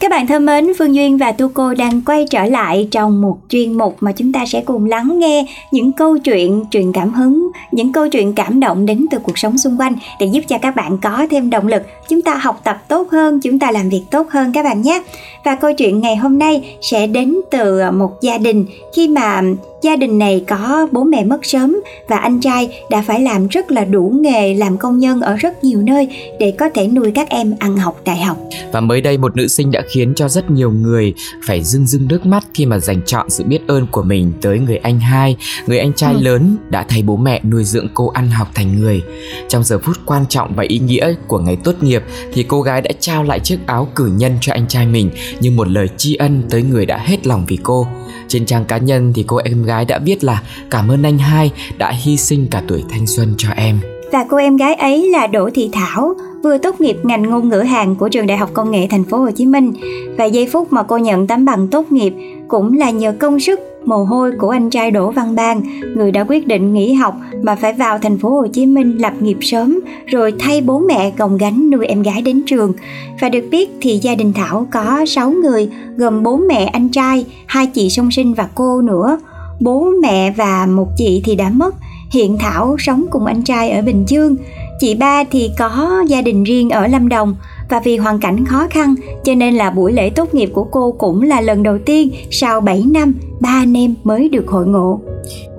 Các 0.00 0.10
bạn 0.10 0.26
thân 0.26 0.46
mến, 0.46 0.72
Phương 0.78 0.94
Duyên 0.94 1.18
và 1.18 1.32
Tu 1.32 1.48
Cô 1.54 1.74
đang 1.74 2.00
quay 2.00 2.26
trở 2.30 2.44
lại 2.44 2.88
trong 2.90 3.20
một 3.20 3.38
chuyên 3.48 3.72
mục 3.72 3.96
mà 4.00 4.12
chúng 4.12 4.32
ta 4.32 4.46
sẽ 4.46 4.60
cùng 4.60 4.84
lắng 4.84 5.18
nghe 5.18 5.46
những 5.70 5.92
câu 5.92 6.18
chuyện 6.18 6.64
truyền 6.70 6.92
cảm 6.92 7.14
hứng, 7.14 7.50
những 7.72 7.92
câu 7.92 8.08
chuyện 8.08 8.32
cảm 8.32 8.60
động 8.60 8.86
đến 8.86 9.06
từ 9.10 9.18
cuộc 9.18 9.38
sống 9.38 9.58
xung 9.58 9.80
quanh 9.80 9.94
để 10.20 10.26
giúp 10.26 10.40
cho 10.48 10.58
các 10.58 10.76
bạn 10.76 10.98
có 11.02 11.26
thêm 11.30 11.50
động 11.50 11.66
lực, 11.66 11.82
chúng 12.08 12.22
ta 12.22 12.34
học 12.34 12.60
tập 12.64 12.82
tốt 12.88 13.08
hơn, 13.10 13.40
chúng 13.40 13.58
ta 13.58 13.70
làm 13.70 13.88
việc 13.88 14.02
tốt 14.10 14.26
hơn 14.30 14.52
các 14.52 14.64
bạn 14.64 14.82
nhé. 14.82 15.02
Và 15.48 15.54
câu 15.54 15.72
chuyện 15.72 16.00
ngày 16.00 16.16
hôm 16.16 16.38
nay 16.38 16.76
sẽ 16.80 17.06
đến 17.06 17.36
từ 17.50 17.80
một 17.90 18.20
gia 18.20 18.38
đình 18.38 18.66
khi 18.96 19.08
mà 19.08 19.42
gia 19.82 19.96
đình 19.96 20.18
này 20.18 20.44
có 20.48 20.88
bố 20.92 21.04
mẹ 21.04 21.24
mất 21.24 21.38
sớm 21.42 21.80
và 22.08 22.16
anh 22.16 22.40
trai 22.40 22.68
đã 22.90 23.02
phải 23.06 23.20
làm 23.20 23.48
rất 23.48 23.70
là 23.70 23.84
đủ 23.84 24.12
nghề 24.20 24.54
làm 24.54 24.76
công 24.76 24.98
nhân 24.98 25.20
ở 25.20 25.36
rất 25.36 25.64
nhiều 25.64 25.82
nơi 25.82 26.08
để 26.38 26.50
có 26.58 26.68
thể 26.74 26.88
nuôi 26.88 27.10
các 27.14 27.28
em 27.28 27.54
ăn 27.58 27.76
học 27.76 28.00
đại 28.04 28.20
học. 28.20 28.36
Và 28.72 28.80
mới 28.80 29.00
đây 29.00 29.18
một 29.18 29.36
nữ 29.36 29.48
sinh 29.48 29.70
đã 29.70 29.82
khiến 29.90 30.12
cho 30.16 30.28
rất 30.28 30.50
nhiều 30.50 30.70
người 30.70 31.14
phải 31.46 31.62
rưng 31.62 31.86
rưng 31.86 32.08
nước 32.08 32.26
mắt 32.26 32.44
khi 32.54 32.66
mà 32.66 32.78
dành 32.78 33.00
chọn 33.06 33.30
sự 33.30 33.44
biết 33.44 33.60
ơn 33.66 33.86
của 33.90 34.02
mình 34.02 34.32
tới 34.40 34.58
người 34.58 34.76
anh 34.76 35.00
hai, 35.00 35.36
người 35.66 35.78
anh 35.78 35.92
trai 35.92 36.14
Ừ. 36.14 36.20
lớn 36.22 36.56
đã 36.70 36.84
thay 36.88 37.02
bố 37.02 37.16
mẹ 37.16 37.40
nuôi 37.44 37.64
dưỡng 37.64 37.88
cô 37.94 38.08
ăn 38.08 38.30
học 38.30 38.48
thành 38.54 38.80
người. 38.80 39.02
Trong 39.48 39.64
giờ 39.64 39.78
phút 39.78 39.96
quan 40.06 40.24
trọng 40.28 40.54
và 40.54 40.64
ý 40.68 40.78
nghĩa 40.78 41.14
của 41.26 41.38
ngày 41.38 41.56
tốt 41.64 41.74
nghiệp 41.80 42.02
thì 42.32 42.42
cô 42.42 42.62
gái 42.62 42.80
đã 42.80 42.90
trao 43.00 43.24
lại 43.24 43.40
chiếc 43.40 43.58
áo 43.66 43.88
cử 43.94 44.10
nhân 44.16 44.32
cho 44.40 44.52
anh 44.52 44.68
trai 44.68 44.86
mình 44.86 45.10
như 45.40 45.50
một 45.50 45.68
lời 45.68 45.88
tri 45.96 46.14
ân 46.14 46.42
tới 46.50 46.62
người 46.62 46.86
đã 46.86 46.98
hết 46.98 47.26
lòng 47.26 47.44
vì 47.48 47.58
cô. 47.62 47.86
Trên 48.28 48.46
trang 48.46 48.64
cá 48.64 48.78
nhân 48.78 49.12
thì 49.14 49.24
cô 49.26 49.36
em 49.36 49.62
gái 49.62 49.84
đã 49.84 49.98
viết 49.98 50.24
là 50.24 50.42
cảm 50.70 50.88
ơn 50.88 51.02
anh 51.02 51.18
hai 51.18 51.52
đã 51.78 51.90
hy 51.90 52.16
sinh 52.16 52.46
cả 52.50 52.62
tuổi 52.68 52.84
thanh 52.90 53.06
xuân 53.06 53.34
cho 53.38 53.48
em. 53.56 53.78
Và 54.12 54.24
cô 54.28 54.36
em 54.36 54.56
gái 54.56 54.74
ấy 54.74 55.10
là 55.10 55.26
Đỗ 55.26 55.50
Thị 55.54 55.70
Thảo, 55.72 56.14
vừa 56.42 56.58
tốt 56.58 56.80
nghiệp 56.80 56.96
ngành 57.02 57.22
ngôn 57.22 57.48
ngữ 57.48 57.60
Hàn 57.60 57.94
của 57.94 58.08
trường 58.08 58.26
Đại 58.26 58.38
học 58.38 58.50
Công 58.52 58.70
nghệ 58.70 58.86
Thành 58.90 59.04
phố 59.04 59.18
Hồ 59.18 59.30
Chí 59.30 59.46
Minh. 59.46 59.72
Và 60.18 60.24
giây 60.24 60.48
phút 60.52 60.72
mà 60.72 60.82
cô 60.82 60.98
nhận 60.98 61.26
tấm 61.26 61.44
bằng 61.44 61.68
tốt 61.68 61.92
nghiệp 61.92 62.12
cũng 62.48 62.78
là 62.78 62.90
nhờ 62.90 63.12
công 63.18 63.40
sức 63.40 63.60
mồ 63.84 64.04
hôi 64.04 64.32
của 64.38 64.50
anh 64.50 64.70
trai 64.70 64.90
Đỗ 64.90 65.10
Văn 65.10 65.34
Bang 65.34 65.62
người 65.96 66.10
đã 66.10 66.24
quyết 66.28 66.46
định 66.46 66.74
nghỉ 66.74 66.92
học 66.92 67.14
mà 67.42 67.54
phải 67.54 67.72
vào 67.72 67.98
thành 67.98 68.18
phố 68.18 68.30
Hồ 68.30 68.46
Chí 68.46 68.66
Minh 68.66 68.96
lập 68.98 69.12
nghiệp 69.20 69.36
sớm, 69.40 69.80
rồi 70.06 70.34
thay 70.38 70.60
bố 70.60 70.78
mẹ 70.78 71.12
gồng 71.18 71.36
gánh 71.36 71.70
nuôi 71.70 71.86
em 71.86 72.02
gái 72.02 72.22
đến 72.22 72.42
trường. 72.46 72.72
Và 73.20 73.28
được 73.28 73.44
biết 73.50 73.70
thì 73.80 73.98
gia 74.02 74.14
đình 74.14 74.32
Thảo 74.32 74.66
có 74.70 75.04
6 75.06 75.30
người, 75.30 75.68
gồm 75.96 76.22
bố 76.22 76.36
mẹ 76.36 76.64
anh 76.64 76.88
trai, 76.88 77.26
hai 77.46 77.66
chị 77.66 77.90
song 77.90 78.10
sinh 78.10 78.34
và 78.34 78.48
cô 78.54 78.82
nữa. 78.82 79.18
Bố 79.60 79.92
mẹ 80.02 80.30
và 80.36 80.66
một 80.66 80.88
chị 80.96 81.22
thì 81.24 81.34
đã 81.34 81.50
mất, 81.50 81.74
hiện 82.10 82.38
Thảo 82.38 82.76
sống 82.78 83.04
cùng 83.10 83.26
anh 83.26 83.42
trai 83.42 83.70
ở 83.70 83.82
Bình 83.82 84.04
Dương. 84.08 84.36
Chị 84.80 84.94
ba 84.94 85.24
thì 85.24 85.50
có 85.58 86.04
gia 86.08 86.22
đình 86.22 86.44
riêng 86.44 86.70
ở 86.70 86.86
Lâm 86.86 87.08
Đồng 87.08 87.36
và 87.68 87.80
vì 87.84 87.96
hoàn 87.96 88.18
cảnh 88.18 88.44
khó 88.44 88.66
khăn, 88.70 88.94
cho 89.24 89.34
nên 89.34 89.54
là 89.54 89.70
buổi 89.70 89.92
lễ 89.92 90.10
tốt 90.10 90.34
nghiệp 90.34 90.50
của 90.52 90.64
cô 90.64 90.92
cũng 90.92 91.22
là 91.22 91.40
lần 91.40 91.62
đầu 91.62 91.78
tiên 91.78 92.10
sau 92.30 92.60
7 92.60 92.84
năm 92.92 93.14
ba 93.40 93.48
anh 93.48 93.76
em 93.76 93.94
mới 94.04 94.28
được 94.28 94.48
hội 94.48 94.66
ngộ. 94.66 95.00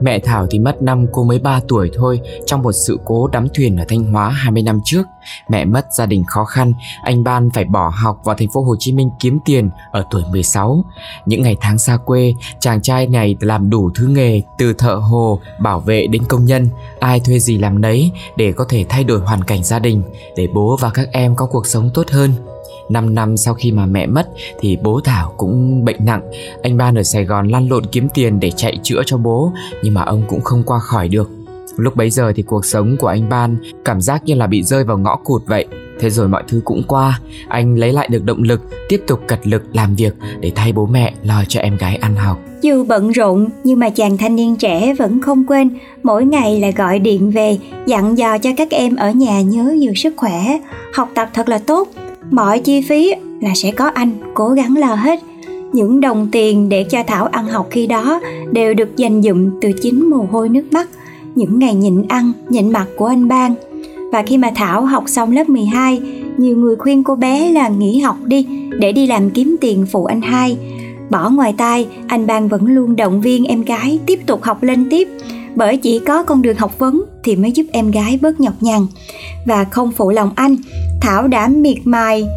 Mẹ 0.01 0.19
Thảo 0.19 0.47
thì 0.49 0.59
mất 0.59 0.81
năm 0.81 1.05
cô 1.11 1.23
mới 1.23 1.39
3 1.39 1.59
tuổi 1.67 1.91
thôi 1.95 2.19
trong 2.45 2.61
một 2.61 2.71
sự 2.71 2.99
cố 3.05 3.27
đắm 3.27 3.47
thuyền 3.53 3.77
ở 3.77 3.85
Thanh 3.87 4.03
Hóa 4.03 4.29
20 4.29 4.63
năm 4.63 4.79
trước. 4.85 5.03
Mẹ 5.49 5.65
mất 5.65 5.85
gia 5.97 6.05
đình 6.05 6.23
khó 6.27 6.45
khăn, 6.45 6.73
anh 7.03 7.23
Ban 7.23 7.49
phải 7.49 7.65
bỏ 7.65 7.93
học 7.95 8.21
vào 8.23 8.35
thành 8.35 8.47
phố 8.53 8.61
Hồ 8.61 8.75
Chí 8.79 8.91
Minh 8.91 9.09
kiếm 9.19 9.39
tiền 9.45 9.69
ở 9.91 10.03
tuổi 10.11 10.23
16. 10.31 10.85
Những 11.25 11.41
ngày 11.41 11.57
tháng 11.61 11.77
xa 11.77 11.97
quê, 11.97 12.33
chàng 12.59 12.81
trai 12.81 13.07
này 13.07 13.35
làm 13.39 13.69
đủ 13.69 13.89
thứ 13.95 14.07
nghề 14.07 14.41
từ 14.57 14.73
thợ 14.73 14.95
hồ, 14.95 15.39
bảo 15.59 15.79
vệ 15.79 16.07
đến 16.07 16.23
công 16.23 16.45
nhân, 16.45 16.69
ai 16.99 17.19
thuê 17.19 17.39
gì 17.39 17.57
làm 17.57 17.81
nấy 17.81 18.11
để 18.35 18.51
có 18.51 18.65
thể 18.69 18.85
thay 18.89 19.03
đổi 19.03 19.19
hoàn 19.19 19.43
cảnh 19.43 19.63
gia 19.63 19.79
đình, 19.79 20.03
để 20.35 20.47
bố 20.53 20.77
và 20.81 20.89
các 20.89 21.07
em 21.11 21.35
có 21.35 21.45
cuộc 21.45 21.67
sống 21.67 21.89
tốt 21.93 22.09
hơn. 22.09 22.31
5 22.89 23.15
năm 23.15 23.37
sau 23.37 23.53
khi 23.53 23.71
mà 23.71 23.85
mẹ 23.85 24.05
mất 24.05 24.29
thì 24.59 24.77
bố 24.83 25.01
Thảo 25.03 25.33
cũng 25.37 25.85
bệnh 25.85 26.05
nặng. 26.05 26.21
Anh 26.63 26.77
Ban 26.77 26.95
ở 26.95 27.03
Sài 27.03 27.25
Gòn 27.25 27.47
lăn 27.47 27.69
lộn 27.69 27.85
kiếm 27.85 28.07
tiền 28.13 28.39
để 28.39 28.51
chạy 28.51 28.79
chữa 28.83 29.01
cho 29.05 29.17
bố 29.17 29.51
nhưng 29.83 29.93
mà 29.93 30.03
ông 30.03 30.23
cũng 30.27 30.41
không 30.41 30.63
qua 30.63 30.79
khỏi 30.79 31.07
được. 31.07 31.29
Lúc 31.77 31.95
bấy 31.95 32.09
giờ 32.09 32.33
thì 32.35 32.43
cuộc 32.43 32.65
sống 32.65 32.97
của 32.99 33.07
anh 33.07 33.29
Ban 33.29 33.57
cảm 33.85 34.01
giác 34.01 34.23
như 34.25 34.35
là 34.35 34.47
bị 34.47 34.63
rơi 34.63 34.83
vào 34.83 34.97
ngõ 34.97 35.15
cụt 35.15 35.41
vậy. 35.45 35.65
Thế 35.99 36.09
rồi 36.09 36.27
mọi 36.27 36.43
thứ 36.47 36.61
cũng 36.65 36.83
qua, 36.87 37.19
anh 37.47 37.75
lấy 37.75 37.93
lại 37.93 38.07
được 38.11 38.23
động 38.23 38.43
lực, 38.43 38.61
tiếp 38.89 39.01
tục 39.07 39.19
cật 39.27 39.47
lực 39.47 39.63
làm 39.73 39.95
việc 39.95 40.13
để 40.39 40.51
thay 40.55 40.71
bố 40.71 40.85
mẹ 40.85 41.13
lo 41.23 41.43
cho 41.47 41.59
em 41.59 41.77
gái 41.77 41.95
ăn 41.95 42.15
học. 42.15 42.39
Dù 42.61 42.83
bận 42.83 43.11
rộn 43.11 43.49
nhưng 43.63 43.79
mà 43.79 43.89
chàng 43.89 44.17
thanh 44.17 44.35
niên 44.35 44.55
trẻ 44.55 44.93
vẫn 44.93 45.21
không 45.21 45.45
quên 45.47 45.69
mỗi 46.03 46.25
ngày 46.25 46.59
là 46.59 46.71
gọi 46.71 46.99
điện 46.99 47.31
về 47.31 47.57
dặn 47.85 48.17
dò 48.17 48.37
cho 48.37 48.49
các 48.57 48.71
em 48.71 48.95
ở 48.95 49.11
nhà 49.11 49.41
nhớ 49.41 49.75
giữ 49.79 49.93
sức 49.93 50.13
khỏe, 50.17 50.59
học 50.93 51.09
tập 51.15 51.29
thật 51.33 51.49
là 51.49 51.57
tốt. 51.57 51.87
Mọi 52.31 52.59
chi 52.59 52.81
phí 52.81 53.13
là 53.41 53.49
sẽ 53.55 53.71
có 53.71 53.87
anh 53.87 54.11
cố 54.33 54.49
gắng 54.49 54.77
lo 54.77 54.95
hết. 54.95 55.19
Những 55.73 56.01
đồng 56.01 56.27
tiền 56.31 56.69
để 56.69 56.83
cho 56.83 57.03
Thảo 57.07 57.25
ăn 57.25 57.47
học 57.47 57.67
khi 57.71 57.87
đó 57.87 58.19
đều 58.51 58.73
được 58.73 58.97
dành 58.97 59.21
dụm 59.21 59.49
từ 59.61 59.71
chính 59.81 60.09
mồ 60.09 60.25
hôi 60.31 60.49
nước 60.49 60.73
mắt, 60.73 60.89
những 61.35 61.59
ngày 61.59 61.75
nhịn 61.75 62.07
ăn, 62.07 62.31
nhịn 62.49 62.71
mặt 62.71 62.87
của 62.95 63.05
anh 63.05 63.27
bang 63.27 63.55
Và 64.11 64.23
khi 64.23 64.37
mà 64.37 64.51
Thảo 64.55 64.85
học 64.85 65.03
xong 65.07 65.31
lớp 65.31 65.49
12, 65.49 66.01
nhiều 66.37 66.57
người 66.57 66.75
khuyên 66.75 67.03
cô 67.03 67.15
bé 67.15 67.51
là 67.51 67.69
nghỉ 67.69 67.99
học 67.99 68.17
đi 68.25 68.47
để 68.79 68.91
đi 68.91 69.07
làm 69.07 69.29
kiếm 69.29 69.55
tiền 69.61 69.85
phụ 69.91 70.05
anh 70.05 70.21
hai. 70.21 70.57
Bỏ 71.09 71.29
ngoài 71.29 71.53
tai, 71.57 71.87
anh 72.07 72.27
bang 72.27 72.47
vẫn 72.47 72.65
luôn 72.65 72.95
động 72.95 73.21
viên 73.21 73.45
em 73.45 73.61
gái 73.61 73.99
tiếp 74.05 74.19
tục 74.25 74.43
học 74.43 74.63
lên 74.63 74.87
tiếp, 74.89 75.07
bởi 75.55 75.77
chỉ 75.77 75.99
có 75.99 76.23
con 76.23 76.41
đường 76.41 76.57
học 76.57 76.79
vấn 76.79 77.03
thì 77.23 77.35
mới 77.35 77.51
giúp 77.51 77.65
em 77.71 77.91
gái 77.91 78.19
bớt 78.21 78.39
nhọc 78.39 78.53
nhằn. 78.59 78.87
Và 79.45 79.63
không 79.63 79.91
phụ 79.91 80.09
lòng 80.09 80.31
anh, 80.35 80.55
Thảo 81.01 81.27
đã 81.27 81.47
miệt 81.47 81.77
mài 81.83 82.27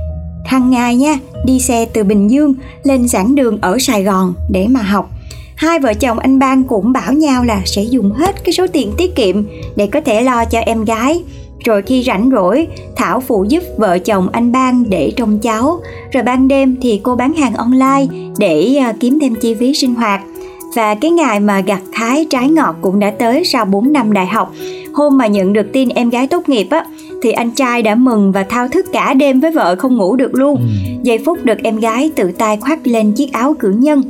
hàng 0.44 0.70
ngày 0.70 0.96
nha, 0.96 1.18
đi 1.44 1.61
xe 1.61 1.87
từ 1.92 2.05
Bình 2.05 2.31
Dương 2.31 2.55
lên 2.83 3.09
giảng 3.09 3.35
đường 3.35 3.59
ở 3.61 3.79
Sài 3.81 4.03
Gòn 4.03 4.35
để 4.51 4.66
mà 4.68 4.83
học. 4.83 5.11
Hai 5.55 5.79
vợ 5.79 5.94
chồng 5.94 6.18
anh 6.18 6.38
Ban 6.38 6.64
cũng 6.64 6.92
bảo 6.92 7.12
nhau 7.12 7.44
là 7.44 7.62
sẽ 7.64 7.83
dùng 7.83 8.12
hết 8.12 8.44
cái 8.44 8.53
số 8.53 8.66
tiền 8.66 8.92
tiết 8.98 9.14
kiệm 9.14 9.44
để 9.77 9.87
có 9.87 10.01
thể 10.01 10.22
lo 10.22 10.44
cho 10.44 10.59
em 10.59 10.85
gái 10.85 11.22
rồi 11.64 11.83
khi 11.83 12.03
rảnh 12.03 12.31
rỗi, 12.33 12.66
Thảo 12.96 13.20
phụ 13.20 13.44
giúp 13.48 13.62
vợ 13.77 13.98
chồng 13.98 14.29
anh 14.33 14.53
Ban 14.53 14.90
để 14.90 15.12
trông 15.16 15.38
cháu. 15.38 15.81
Rồi 16.12 16.22
ban 16.22 16.48
đêm 16.48 16.77
thì 16.83 17.01
cô 17.03 17.16
bán 17.16 17.33
hàng 17.33 17.55
online 17.55 18.07
để 18.38 18.77
ờ, 18.77 18.92
kiếm 19.01 19.18
thêm 19.20 19.35
chi 19.35 19.55
phí 19.55 19.75
sinh 19.75 19.94
hoạt. 19.94 20.22
Và 20.75 20.95
cái 20.95 21.11
ngày 21.11 21.41
mà 21.41 21.61
gặt 21.61 21.83
thái 21.93 22.27
trái 22.31 22.49
ngọt 22.49 22.77
cũng 22.81 22.99
đã 22.99 23.11
tới 23.11 23.45
sau 23.45 23.65
4 23.65 23.93
năm 23.93 24.13
đại 24.13 24.27
học. 24.27 24.53
Hôm 24.95 25.19
mà 25.19 25.27
nhận 25.27 25.53
được 25.53 25.67
tin 25.73 25.89
em 25.89 26.11
gái 26.11 26.27
tốt 26.27 26.49
nghiệp 26.49 26.67
á, 26.71 26.87
thì 27.23 27.33
anh 27.33 27.51
trai 27.51 27.83
đã 27.83 27.95
mừng 27.95 28.33
và 28.33 28.43
thao 28.43 28.69
thức 28.69 28.87
cả 28.93 29.15
đêm 29.15 29.41
với 29.41 29.51
vợ 29.51 29.77
không 29.77 29.97
ngủ 29.97 30.17
được 30.17 30.35
luôn. 30.35 30.57
Ừ. 30.57 30.65
Giây 31.03 31.19
phút 31.25 31.45
được 31.45 31.59
em 31.63 31.77
gái 31.77 32.11
tự 32.17 32.33
tay 32.33 32.57
khoác 32.57 32.87
lên 32.87 33.13
chiếc 33.13 33.33
áo 33.33 33.55
cử 33.59 33.71
nhân, 33.71 34.03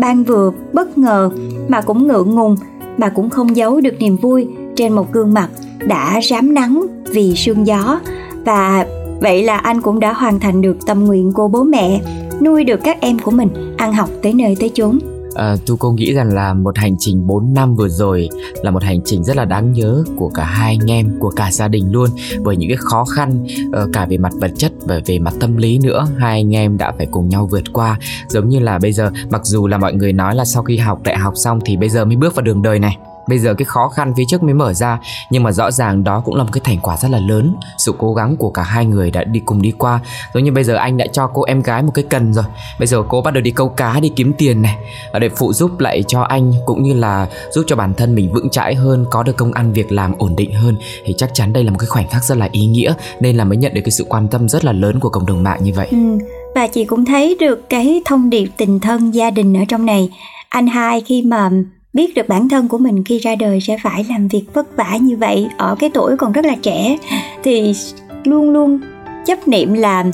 ban 0.00 0.24
vừa 0.24 0.52
bất 0.72 0.98
ngờ 0.98 1.30
mà 1.68 1.80
cũng 1.80 2.08
ngượng 2.08 2.34
ngùng 2.34 2.56
mà 2.96 3.08
cũng 3.08 3.30
không 3.30 3.56
giấu 3.56 3.80
được 3.80 3.94
niềm 3.98 4.16
vui 4.16 4.48
trên 4.76 4.92
một 4.92 5.12
gương 5.12 5.34
mặt 5.34 5.48
đã 5.78 6.20
rám 6.22 6.54
nắng 6.54 6.86
vì 7.12 7.34
sương 7.36 7.66
gió 7.66 8.00
và 8.44 8.86
vậy 9.20 9.44
là 9.44 9.56
anh 9.56 9.80
cũng 9.80 10.00
đã 10.00 10.12
hoàn 10.12 10.40
thành 10.40 10.62
được 10.62 10.86
tâm 10.86 11.04
nguyện 11.04 11.32
của 11.32 11.48
bố 11.48 11.62
mẹ 11.62 12.00
nuôi 12.42 12.64
được 12.64 12.80
các 12.84 13.00
em 13.00 13.18
của 13.18 13.30
mình 13.30 13.48
ăn 13.76 13.92
học 13.92 14.10
tới 14.22 14.32
nơi 14.34 14.56
tới 14.60 14.70
chốn 14.74 14.98
Ờ, 15.34 15.52
à, 15.52 15.56
tu 15.66 15.76
cô 15.76 15.92
nghĩ 15.92 16.12
rằng 16.12 16.34
là 16.34 16.54
một 16.54 16.78
hành 16.78 16.96
trình 16.98 17.26
4 17.26 17.54
năm 17.54 17.76
vừa 17.76 17.88
rồi 17.88 18.28
là 18.62 18.70
một 18.70 18.82
hành 18.82 19.00
trình 19.04 19.24
rất 19.24 19.36
là 19.36 19.44
đáng 19.44 19.72
nhớ 19.72 20.04
của 20.16 20.28
cả 20.28 20.44
hai 20.44 20.76
anh 20.80 20.90
em, 20.90 21.16
của 21.18 21.30
cả 21.30 21.50
gia 21.52 21.68
đình 21.68 21.92
luôn. 21.92 22.10
Với 22.38 22.56
những 22.56 22.68
cái 22.68 22.78
khó 22.80 23.04
khăn 23.04 23.46
uh, 23.68 23.92
cả 23.92 24.06
về 24.06 24.18
mặt 24.18 24.32
vật 24.40 24.50
chất 24.56 24.72
và 24.80 25.00
về 25.06 25.18
mặt 25.18 25.34
tâm 25.40 25.56
lý 25.56 25.78
nữa 25.78 26.06
hai 26.18 26.32
anh 26.32 26.54
em 26.54 26.78
đã 26.78 26.92
phải 26.92 27.06
cùng 27.10 27.28
nhau 27.28 27.46
vượt 27.46 27.64
qua. 27.72 27.98
Giống 28.28 28.48
như 28.48 28.58
là 28.58 28.78
bây 28.78 28.92
giờ 28.92 29.10
mặc 29.30 29.40
dù 29.44 29.66
là 29.66 29.78
mọi 29.78 29.92
người 29.92 30.12
nói 30.12 30.34
là 30.34 30.44
sau 30.44 30.62
khi 30.62 30.76
học 30.76 31.00
đại 31.04 31.16
học 31.16 31.32
xong 31.36 31.60
thì 31.64 31.76
bây 31.76 31.88
giờ 31.88 32.04
mới 32.04 32.16
bước 32.16 32.34
vào 32.34 32.42
đường 32.42 32.62
đời 32.62 32.78
này 32.78 32.98
bây 33.28 33.38
giờ 33.38 33.54
cái 33.54 33.64
khó 33.64 33.88
khăn 33.88 34.12
phía 34.16 34.24
trước 34.28 34.42
mới 34.42 34.54
mở 34.54 34.72
ra 34.72 34.98
nhưng 35.30 35.42
mà 35.42 35.52
rõ 35.52 35.70
ràng 35.70 36.04
đó 36.04 36.22
cũng 36.24 36.34
là 36.34 36.44
một 36.44 36.50
cái 36.52 36.60
thành 36.64 36.78
quả 36.82 36.96
rất 36.96 37.10
là 37.10 37.18
lớn. 37.18 37.56
Sự 37.78 37.92
cố 37.98 38.14
gắng 38.14 38.36
của 38.36 38.50
cả 38.50 38.62
hai 38.62 38.86
người 38.86 39.10
đã 39.10 39.24
đi 39.24 39.40
cùng 39.40 39.62
đi 39.62 39.72
qua. 39.78 40.00
Giống 40.34 40.44
như 40.44 40.52
bây 40.52 40.64
giờ 40.64 40.74
anh 40.74 40.96
đã 40.96 41.06
cho 41.12 41.26
cô 41.26 41.42
em 41.42 41.62
gái 41.62 41.82
một 41.82 41.92
cái 41.94 42.04
cần 42.10 42.34
rồi. 42.34 42.44
Bây 42.78 42.86
giờ 42.86 43.02
cô 43.08 43.20
bắt 43.22 43.34
đầu 43.34 43.40
đi 43.40 43.50
câu 43.50 43.68
cá 43.68 44.00
đi 44.00 44.08
kiếm 44.08 44.32
tiền 44.38 44.62
này. 44.62 44.76
Để 45.20 45.28
phụ 45.28 45.52
giúp 45.52 45.80
lại 45.80 46.04
cho 46.08 46.22
anh 46.22 46.52
cũng 46.66 46.82
như 46.82 46.94
là 46.94 47.28
giúp 47.50 47.64
cho 47.66 47.76
bản 47.76 47.94
thân 47.94 48.14
mình 48.14 48.32
vững 48.32 48.50
chãi 48.50 48.74
hơn 48.74 49.06
có 49.10 49.22
được 49.22 49.36
công 49.36 49.52
ăn 49.52 49.72
việc 49.72 49.92
làm 49.92 50.14
ổn 50.18 50.36
định 50.36 50.54
hơn 50.54 50.76
thì 51.04 51.14
chắc 51.18 51.30
chắn 51.34 51.52
đây 51.52 51.64
là 51.64 51.70
một 51.70 51.78
cái 51.78 51.86
khoảnh 51.86 52.08
khắc 52.08 52.24
rất 52.24 52.38
là 52.38 52.48
ý 52.52 52.66
nghĩa 52.66 52.94
nên 53.20 53.36
là 53.36 53.44
mới 53.44 53.56
nhận 53.56 53.74
được 53.74 53.80
cái 53.84 53.90
sự 53.90 54.04
quan 54.08 54.28
tâm 54.28 54.48
rất 54.48 54.64
là 54.64 54.72
lớn 54.72 55.00
của 55.00 55.08
cộng 55.08 55.26
đồng 55.26 55.42
mạng 55.42 55.58
như 55.62 55.72
vậy. 55.76 55.88
Ừ, 55.90 56.18
và 56.54 56.66
chị 56.66 56.84
cũng 56.84 57.04
thấy 57.04 57.36
được 57.40 57.70
cái 57.70 58.02
thông 58.04 58.30
điệp 58.30 58.48
tình 58.56 58.80
thân 58.80 59.10
gia 59.10 59.30
đình 59.30 59.56
ở 59.56 59.64
trong 59.68 59.86
này. 59.86 60.10
Anh 60.48 60.66
hai 60.66 61.00
khi 61.00 61.22
mà 61.22 61.50
biết 61.92 62.14
được 62.14 62.28
bản 62.28 62.48
thân 62.48 62.68
của 62.68 62.78
mình 62.78 63.04
khi 63.04 63.18
ra 63.18 63.34
đời 63.34 63.60
sẽ 63.60 63.76
phải 63.82 64.06
làm 64.08 64.28
việc 64.28 64.44
vất 64.54 64.76
vả 64.76 64.96
như 65.00 65.16
vậy 65.16 65.46
ở 65.58 65.76
cái 65.78 65.90
tuổi 65.94 66.16
còn 66.16 66.32
rất 66.32 66.44
là 66.44 66.56
trẻ, 66.62 66.98
thì 67.42 67.72
luôn 68.24 68.50
luôn 68.50 68.80
chấp 69.26 69.48
niệm 69.48 69.74
là 69.74 70.04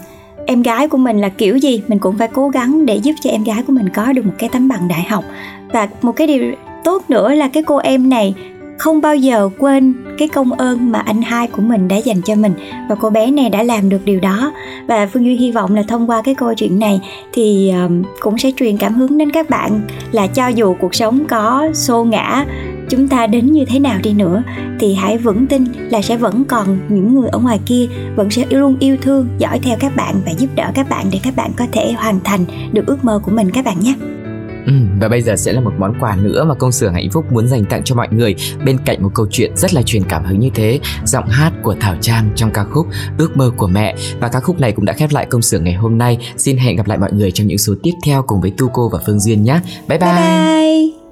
em 0.47 0.63
gái 0.63 0.89
của 0.89 0.99
mình 0.99 1.19
là 1.19 1.29
kiểu 1.29 1.57
gì, 1.57 1.83
mình 1.89 1.99
cũng 1.99 2.19
phải 2.19 2.29
cố 2.29 2.49
gắng 2.49 2.87
để 2.87 2.97
giúp 2.97 3.13
cho 3.23 3.31
em 3.31 3.45
gái 3.45 3.63
của 3.67 3.73
mình 3.73 3.89
có 3.89 4.13
được 4.13 4.27
một 4.27 4.35
cái 4.39 4.49
tấm 4.53 4.69
bằng 4.69 4.89
đại 4.89 5.03
học. 5.09 5.25
Và 5.73 5.89
một 6.03 6.13
cái 6.13 6.27
điều 6.27 6.53
tốt 6.85 7.03
nữa 7.09 7.35
là 7.35 7.49
cái 7.49 7.63
cô 7.63 7.77
em 7.77 8.09
này 8.09 8.35
không 8.79 9.01
bao 9.01 9.17
giờ 9.17 9.51
quên 9.59 9.95
cái 10.19 10.29
công 10.29 10.53
ơn 10.53 10.93
mà 10.93 10.99
anh 10.99 11.23
hai 11.23 11.47
của 11.47 11.63
mình 11.63 11.89
đã 11.89 11.97
dành 11.97 12.23
cho 12.23 12.35
mình. 12.35 12.53
Và 12.89 12.95
cô 12.95 13.11
bé 13.11 13.31
này 13.31 13.51
đã 13.51 13.63
làm 13.63 13.89
được 13.89 14.05
điều 14.05 14.21
đó. 14.21 14.53
Và 14.87 15.07
phương 15.07 15.25
duy 15.25 15.37
hy 15.37 15.53
vọng 15.53 15.75
là 15.75 15.83
thông 15.83 16.11
qua 16.11 16.23
cái 16.23 16.35
câu 16.35 16.55
chuyện 16.55 16.79
này 16.79 17.01
thì 17.33 17.73
cũng 18.21 18.39
sẽ 18.39 18.51
truyền 18.57 18.77
cảm 18.77 18.95
hứng 18.95 19.19
đến 19.19 19.31
các 19.31 19.51
bạn 19.51 19.81
là 20.13 20.27
cho 20.27 20.49
dù 20.49 20.75
cuộc 20.81 20.95
sống 20.95 21.25
có 21.29 21.69
xô 21.75 22.05
ngã, 22.05 22.45
chúng 22.89 23.09
ta 23.09 23.27
đến 23.27 23.53
như 23.53 23.65
thế 23.65 23.79
nào 23.79 23.99
đi 24.03 24.13
nữa, 24.13 24.43
thì 24.81 24.95
hãy 24.95 25.19
vững 25.19 25.47
tin 25.47 25.65
là 25.91 26.03
sẽ 26.03 26.17
vẫn 26.17 26.45
còn 26.45 26.79
những 26.89 27.15
người 27.15 27.29
ở 27.29 27.39
ngoài 27.39 27.61
kia, 27.67 27.87
vẫn 28.17 28.31
sẽ 28.31 28.45
luôn 28.51 28.77
yêu 28.81 28.97
thương, 29.03 29.29
dõi 29.39 29.59
theo 29.63 29.77
các 29.81 29.97
bạn 29.97 30.15
và 30.27 30.33
giúp 30.39 30.49
đỡ 30.55 30.71
các 30.75 30.89
bạn 30.89 31.07
để 31.13 31.21
các 31.23 31.37
bạn 31.37 31.51
có 31.57 31.65
thể 31.73 31.93
hoàn 31.93 32.21
thành 32.25 32.45
được 32.73 32.87
ước 32.87 33.05
mơ 33.05 33.21
của 33.25 33.33
mình 33.33 33.51
các 33.51 33.65
bạn 33.65 33.81
nhé. 33.81 33.95
Ừ, 34.67 34.73
và 35.01 35.09
bây 35.09 35.23
giờ 35.23 35.37
sẽ 35.37 35.53
là 35.53 35.61
một 35.61 35.73
món 35.79 35.95
quà 36.01 36.17
nữa 36.17 36.45
mà 36.45 36.55
công 36.55 36.73
xưởng 36.73 36.95
hạnh 36.95 37.11
phúc 37.11 37.33
muốn 37.33 37.49
dành 37.49 37.65
tặng 37.65 37.83
cho 37.85 37.95
mọi 37.95 38.09
người. 38.11 38.35
Bên 38.65 38.79
cạnh 38.85 39.03
một 39.03 39.11
câu 39.15 39.27
chuyện 39.31 39.57
rất 39.57 39.75
là 39.75 39.83
truyền 39.83 40.05
cảm 40.05 40.25
hứng 40.25 40.41
như 40.41 40.51
thế 40.55 40.81
giọng 41.05 41.29
hát 41.29 41.53
của 41.63 41.75
thảo 41.81 41.97
trang 42.01 42.31
trong 42.35 42.51
ca 42.51 42.65
khúc 42.65 42.87
ước 43.19 43.37
mơ 43.37 43.51
của 43.57 43.67
mẹ. 43.67 43.97
Và 44.21 44.29
ca 44.29 44.41
khúc 44.41 44.61
này 44.61 44.73
cũng 44.73 44.85
đã 44.85 44.93
khép 44.93 45.11
lại 45.13 45.27
công 45.27 45.43
xưởng 45.43 45.65
ngày 45.65 45.75
hôm 45.75 45.99
nay. 45.99 46.19
Xin 46.37 46.57
hẹn 46.57 46.77
gặp 46.77 46.87
lại 46.87 46.99
mọi 46.99 47.13
người 47.13 47.31
trong 47.31 47.47
những 47.47 47.59
số 47.59 47.75
tiếp 47.83 47.93
theo 48.05 48.23
cùng 48.23 48.41
với 48.41 48.53
tu 48.59 48.69
cô 48.69 48.89
và 48.89 48.99
phương 49.07 49.21
duyên 49.21 49.43
nhé. 49.43 49.61
Bye 49.89 49.99
bye, 49.99 50.13
bye, 50.13 50.23
bye. 50.23 51.04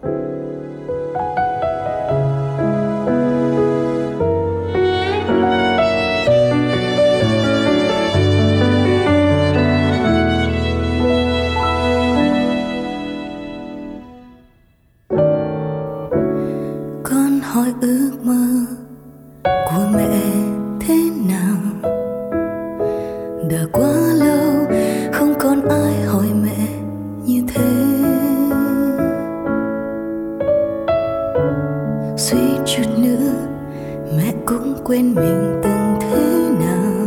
quên 34.84 35.14
mình 35.14 35.60
từng 35.62 35.96
thế 36.00 36.50
nào. 36.60 37.06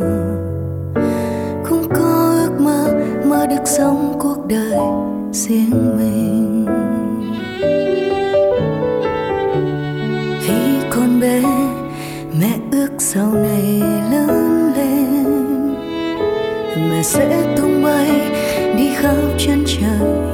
Không 1.63 1.89
có 1.89 2.37
ước 2.41 2.59
mơ 2.59 2.93
mơ 3.25 3.47
được 3.47 3.65
sống 3.65 4.13
cuộc 4.19 4.45
đời 4.47 4.79
riêng 5.31 5.97
mình. 5.97 6.65
Khi 10.41 10.87
còn 10.89 11.19
bé, 11.19 11.41
mẹ 12.39 12.57
ước 12.71 12.89
sau 12.97 13.33
này 13.33 13.81
lớn 14.11 14.71
lên. 14.75 15.25
Mẹ 16.89 17.03
sẽ 17.03 17.55
tung 17.57 17.83
bay 17.83 18.31
đi 18.77 18.89
khắp 18.95 19.15
chân 19.37 19.63
trời. 19.67 20.24